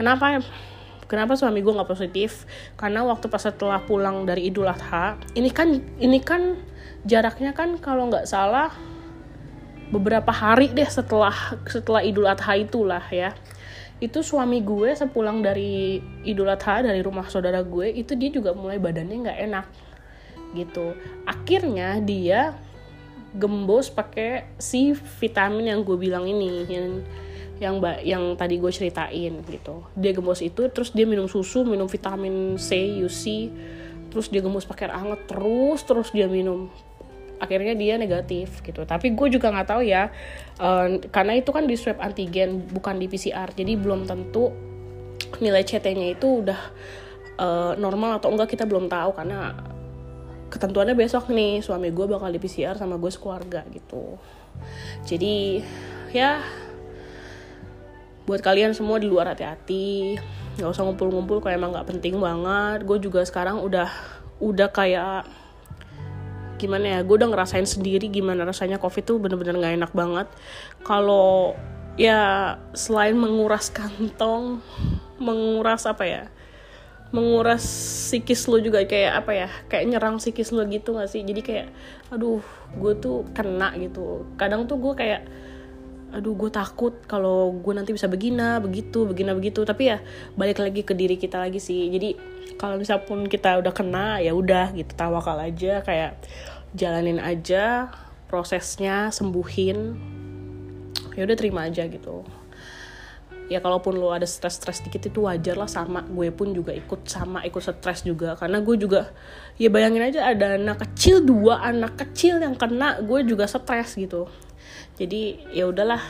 kenapa 0.00 0.40
Kenapa 1.08 1.40
suami 1.40 1.64
gue 1.64 1.72
nggak 1.72 1.88
positif? 1.88 2.44
Karena 2.76 3.00
waktu 3.00 3.32
pas 3.32 3.40
setelah 3.40 3.80
pulang 3.80 4.28
dari 4.28 4.52
Idul 4.52 4.68
Adha, 4.68 5.16
ini 5.32 5.48
kan 5.48 5.80
ini 5.96 6.20
kan 6.20 6.60
jaraknya 7.08 7.56
kan 7.56 7.80
kalau 7.80 8.12
nggak 8.12 8.28
salah 8.28 8.68
beberapa 9.88 10.28
hari 10.28 10.68
deh 10.76 10.84
setelah 10.84 11.32
setelah 11.64 12.04
Idul 12.04 12.28
Adha 12.28 12.60
itulah 12.60 13.00
ya. 13.08 13.32
Itu 13.98 14.22
suami 14.22 14.62
gue 14.62 14.94
sepulang 14.94 15.42
dari 15.42 15.98
Idul 16.22 16.50
Adha 16.50 16.86
dari 16.86 17.02
rumah 17.02 17.26
saudara 17.26 17.62
gue 17.66 17.90
itu 17.90 18.14
dia 18.14 18.30
juga 18.30 18.54
mulai 18.54 18.78
badannya 18.78 19.16
nggak 19.26 19.38
enak 19.50 19.66
gitu. 20.54 20.94
Akhirnya 21.26 21.98
dia 22.00 22.54
gembos 23.36 23.92
pakai 23.92 24.56
si 24.56 24.96
vitamin 25.20 25.74
yang 25.76 25.80
gue 25.84 25.98
bilang 26.00 26.24
ini 26.24 26.64
yang 26.64 26.86
yang 27.58 27.76
yang 28.06 28.24
tadi 28.38 28.56
gue 28.56 28.70
ceritain 28.70 29.42
gitu 29.44 29.84
dia 29.98 30.14
gembos 30.14 30.40
itu 30.40 30.70
terus 30.70 30.94
dia 30.94 31.04
minum 31.04 31.26
susu 31.26 31.66
minum 31.66 31.90
vitamin 31.90 32.54
C 32.54 33.02
UC 33.02 33.50
terus 34.08 34.30
dia 34.30 34.40
gembos 34.40 34.64
pakai 34.64 34.88
air 34.88 35.18
terus 35.26 35.82
terus 35.84 36.08
dia 36.14 36.30
minum 36.30 36.70
akhirnya 37.38 37.74
dia 37.78 37.94
negatif 37.98 38.60
gitu. 38.62 38.82
Tapi 38.84 39.14
gue 39.14 39.28
juga 39.30 39.50
nggak 39.50 39.68
tahu 39.68 39.82
ya 39.86 40.10
uh, 40.58 40.98
karena 41.10 41.38
itu 41.38 41.50
kan 41.54 41.64
di 41.64 41.74
swab 41.78 41.98
antigen 42.02 42.66
bukan 42.70 42.98
di 42.98 43.06
PCR 43.06 43.50
jadi 43.54 43.78
belum 43.78 44.06
tentu 44.06 44.50
nilai 45.38 45.62
CT-nya 45.62 46.14
itu 46.18 46.46
udah 46.46 46.60
uh, 47.38 47.72
normal 47.78 48.18
atau 48.18 48.30
enggak 48.34 48.54
kita 48.54 48.66
belum 48.66 48.90
tahu. 48.90 49.10
Karena 49.14 49.54
ketentuannya 50.48 50.96
besok 50.96 51.28
nih 51.28 51.60
suami 51.60 51.92
gue 51.92 52.06
bakal 52.08 52.32
di 52.32 52.40
PCR 52.40 52.74
sama 52.76 52.96
gue 52.96 53.10
sekeluarga 53.12 53.62
gitu. 53.72 54.18
Jadi 55.06 55.62
ya 56.10 56.42
buat 58.24 58.44
kalian 58.44 58.76
semua 58.76 59.00
di 59.00 59.06
luar 59.08 59.32
hati-hati. 59.32 60.18
Nggak 60.58 60.68
usah 60.74 60.82
ngumpul-ngumpul 60.84 61.38
kalau 61.40 61.54
emang 61.54 61.70
nggak 61.72 61.88
penting 61.96 62.18
banget. 62.18 62.84
Gue 62.84 62.98
juga 62.98 63.22
sekarang 63.22 63.62
udah 63.62 63.88
udah 64.38 64.68
kayak 64.70 65.26
gimana 66.58 66.98
ya 66.98 67.00
gue 67.06 67.14
udah 67.14 67.30
ngerasain 67.30 67.64
sendiri 67.64 68.10
gimana 68.10 68.42
rasanya 68.42 68.82
covid 68.82 69.06
tuh 69.06 69.16
bener-bener 69.22 69.54
nggak 69.56 69.74
enak 69.78 69.92
banget. 69.94 70.28
Kalau 70.82 71.54
ya 71.94 72.54
selain 72.74 73.14
menguras 73.14 73.70
kantong 73.70 74.62
menguras 75.18 75.86
apa 75.86 76.04
ya 76.06 76.22
menguras 77.08 77.64
psikis 78.12 78.44
lo 78.52 78.60
juga 78.60 78.84
kayak 78.84 79.24
apa 79.24 79.32
ya 79.32 79.48
kayak 79.72 79.84
nyerang 79.88 80.20
psikis 80.20 80.52
lo 80.52 80.66
gitu 80.68 80.92
gak 80.92 81.08
sih? 81.08 81.24
Jadi 81.24 81.40
kayak 81.40 81.68
aduh 82.12 82.44
gue 82.76 82.92
tuh 83.00 83.24
kena 83.32 83.72
gitu. 83.80 84.28
Kadang 84.36 84.68
tuh 84.68 84.76
gue 84.76 84.92
kayak 84.92 85.24
aduh 86.08 86.32
gue 86.32 86.48
takut 86.48 87.04
kalau 87.04 87.52
gue 87.52 87.72
nanti 87.76 87.92
bisa 87.92 88.08
begina 88.08 88.56
begitu 88.64 89.04
begina 89.04 89.36
begitu. 89.36 89.64
Tapi 89.64 89.82
ya 89.92 89.98
balik 90.34 90.60
lagi 90.60 90.80
ke 90.84 90.96
diri 90.96 91.20
kita 91.20 91.36
lagi 91.36 91.60
sih. 91.60 91.88
Jadi 91.92 92.16
kalau 92.56 92.80
misal 92.80 93.04
pun 93.04 93.28
kita 93.28 93.60
udah 93.60 93.72
kena 93.76 94.18
ya 94.24 94.32
udah 94.32 94.72
gitu 94.72 94.92
tawakal 94.96 95.36
aja 95.38 95.84
kayak 95.84 96.18
jalanin 96.72 97.20
aja 97.20 97.92
prosesnya 98.32 99.12
sembuhin. 99.12 99.78
Ya 101.16 101.26
udah 101.28 101.36
terima 101.36 101.68
aja 101.68 101.84
gitu. 101.84 102.24
Ya 103.48 103.64
kalaupun 103.64 103.96
lo 103.96 104.12
ada 104.12 104.28
stres-stres 104.28 104.84
dikit 104.84 105.08
itu 105.08 105.24
wajar 105.24 105.56
lah 105.56 105.68
sama. 105.68 106.04
Gue 106.04 106.28
pun 106.28 106.52
juga 106.52 106.72
ikut 106.72 107.08
sama 107.08 107.44
ikut 107.44 107.60
stres 107.64 108.04
juga. 108.04 108.36
Karena 108.36 108.60
gue 108.60 108.76
juga 108.76 109.12
ya 109.56 109.68
bayangin 109.68 110.04
aja 110.08 110.20
ada 110.28 110.56
anak 110.56 110.84
kecil 110.88 111.24
dua 111.24 111.60
anak 111.64 112.00
kecil 112.00 112.40
yang 112.40 112.56
kena 112.56 113.00
gue 113.04 113.24
juga 113.24 113.44
stres 113.48 113.96
gitu 113.96 114.28
jadi 114.98 115.38
ya 115.54 115.70
udahlah 115.70 116.02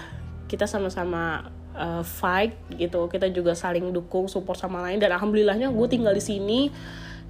kita 0.49 0.65
sama-sama 0.65 1.53
uh, 1.79 2.03
fight 2.03 2.57
gitu. 2.75 3.07
Kita 3.07 3.31
juga 3.31 3.55
saling 3.55 3.95
dukung 3.95 4.27
support 4.27 4.59
sama 4.59 4.83
lain. 4.83 4.99
Dan 4.99 5.15
alhamdulillahnya 5.15 5.71
gue 5.71 5.87
tinggal 5.87 6.17
di 6.17 6.25
sini. 6.25 6.61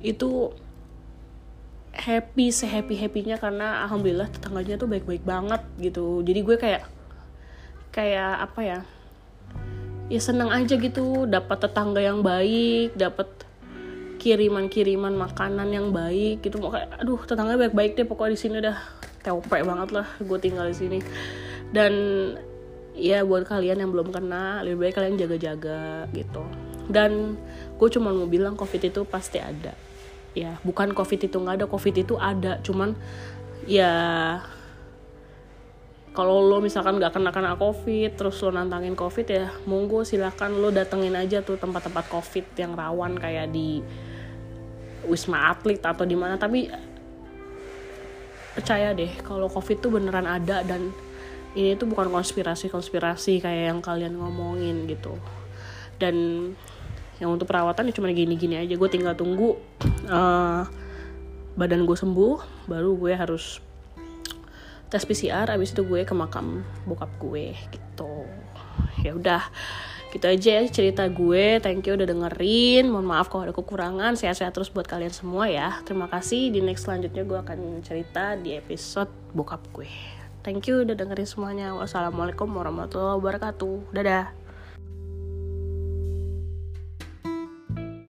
Itu 0.01 0.55
happy 1.93 2.55
sehappy 2.55 2.95
happynya 2.95 3.37
karena 3.43 3.83
alhamdulillah 3.85 4.31
tetangganya 4.31 4.79
tuh 4.79 4.89
baik-baik 4.89 5.23
banget 5.27 5.63
gitu. 5.83 6.23
Jadi 6.23 6.41
gue 6.41 6.57
kayak 6.57 6.83
kayak 7.91 8.33
apa 8.47 8.61
ya 8.63 8.79
ya 10.09 10.21
seneng 10.23 10.49
aja 10.55 10.79
gitu. 10.79 11.29
Dapat 11.29 11.69
tetangga 11.69 12.01
yang 12.01 12.25
baik 12.25 12.95
dapat 12.95 13.29
kiriman-kiriman 14.19 15.15
makanan 15.15 15.75
yang 15.75 15.91
baik 15.91 16.47
gitu. 16.47 16.63
Kayak 16.63 17.03
aduh 17.03 17.21
tetangga 17.27 17.59
baik-baik 17.59 17.99
deh 17.99 18.07
pokoknya 18.07 18.35
di 18.35 18.41
sini 18.41 18.57
udah 18.63 18.79
capek 19.23 19.63
banget 19.67 19.89
lah 19.95 20.07
gue 20.21 20.39
tinggal 20.39 20.67
di 20.71 20.77
sini. 20.77 20.99
Dan 21.69 21.93
ya 22.99 23.23
buat 23.23 23.47
kalian 23.47 23.79
yang 23.85 23.91
belum 23.95 24.11
kena 24.11 24.67
lebih 24.67 24.89
baik 24.89 24.95
kalian 24.99 25.17
jaga-jaga 25.21 26.11
gitu. 26.11 26.43
Dan 26.89 27.37
gue 27.77 27.89
cuma 27.93 28.11
mau 28.11 28.27
bilang 28.27 28.57
covid 28.57 28.91
itu 28.91 29.05
pasti 29.05 29.39
ada. 29.39 29.77
Ya 30.33 30.57
bukan 30.65 30.97
covid 30.97 31.29
itu 31.29 31.37
nggak 31.37 31.63
ada 31.63 31.67
covid 31.69 31.95
itu 31.95 32.15
ada. 32.17 32.59
Cuman 32.65 32.97
ya 33.69 33.93
kalau 36.17 36.43
lo 36.43 36.59
misalkan 36.59 36.99
nggak 36.99 37.15
kena 37.15 37.31
kena 37.31 37.55
covid 37.55 38.19
terus 38.19 38.43
lo 38.43 38.51
nantangin 38.51 38.99
covid 38.99 39.27
ya 39.29 39.55
monggo 39.71 40.03
silakan 40.03 40.59
lo 40.59 40.75
datengin 40.75 41.15
aja 41.15 41.47
tuh 41.47 41.55
tempat-tempat 41.55 42.11
covid 42.11 42.43
yang 42.59 42.75
rawan 42.75 43.15
kayak 43.15 43.55
di 43.55 43.79
wisma 45.07 45.55
atlet 45.55 45.79
atau 45.79 46.03
di 46.03 46.17
mana. 46.19 46.35
Tapi 46.35 46.67
percaya 48.59 48.91
deh 48.91 49.15
kalau 49.23 49.47
covid 49.47 49.79
tuh 49.79 49.95
beneran 49.95 50.27
ada 50.27 50.67
dan 50.67 50.91
ini 51.55 51.79
tuh 51.79 51.87
bukan 51.87 52.11
konspirasi-konspirasi 52.11 53.41
kayak 53.41 53.65
yang 53.71 53.81
kalian 53.81 54.19
ngomongin 54.19 54.85
gitu. 54.91 55.15
Dan 55.99 56.15
yang 57.19 57.35
untuk 57.35 57.51
perawatan 57.51 57.91
ya 57.91 57.95
cuma 57.95 58.11
gini-gini 58.11 58.59
aja. 58.59 58.75
Gue 58.75 58.91
tinggal 58.91 59.15
tunggu 59.15 59.59
uh, 60.07 60.63
badan 61.59 61.83
gue 61.83 61.97
sembuh 61.99 62.67
baru 62.71 62.95
gue 62.95 63.13
harus 63.15 63.59
tes 64.89 65.03
PCR 65.05 65.51
abis 65.51 65.75
itu 65.75 65.83
gue 65.85 66.07
ke 66.07 66.15
makam 66.15 66.63
bokap 66.87 67.11
gue 67.19 67.55
gitu. 67.75 68.27
Ya 69.03 69.15
udah 69.15 69.43
gitu 70.13 70.27
aja 70.29 70.61
ya 70.61 70.63
cerita 70.69 71.05
gue. 71.09 71.59
Thank 71.59 71.89
you 71.89 71.99
udah 71.99 72.09
dengerin. 72.09 72.89
Mohon 72.89 73.07
maaf 73.09 73.27
kalau 73.29 73.49
ada 73.49 73.55
kekurangan. 73.55 74.15
Sehat-sehat 74.15 74.55
terus 74.55 74.71
buat 74.71 74.87
kalian 74.87 75.13
semua 75.13 75.51
ya. 75.51 75.81
Terima 75.85 76.07
kasih. 76.09 76.55
Di 76.55 76.61
next 76.65 76.87
selanjutnya 76.87 77.25
gue 77.27 77.39
akan 77.39 77.59
cerita 77.85 78.39
di 78.39 78.57
episode 78.57 79.11
bokap 79.35 79.61
gue. 79.75 79.91
Thank 80.47 80.71
you 80.71 80.87
udah 80.87 80.95
dengerin 80.95 81.29
semuanya. 81.29 81.75
Wassalamualaikum 81.75 82.49
warahmatullahi 82.49 83.19
wabarakatuh. 83.21 83.93
Dadah 83.93 84.38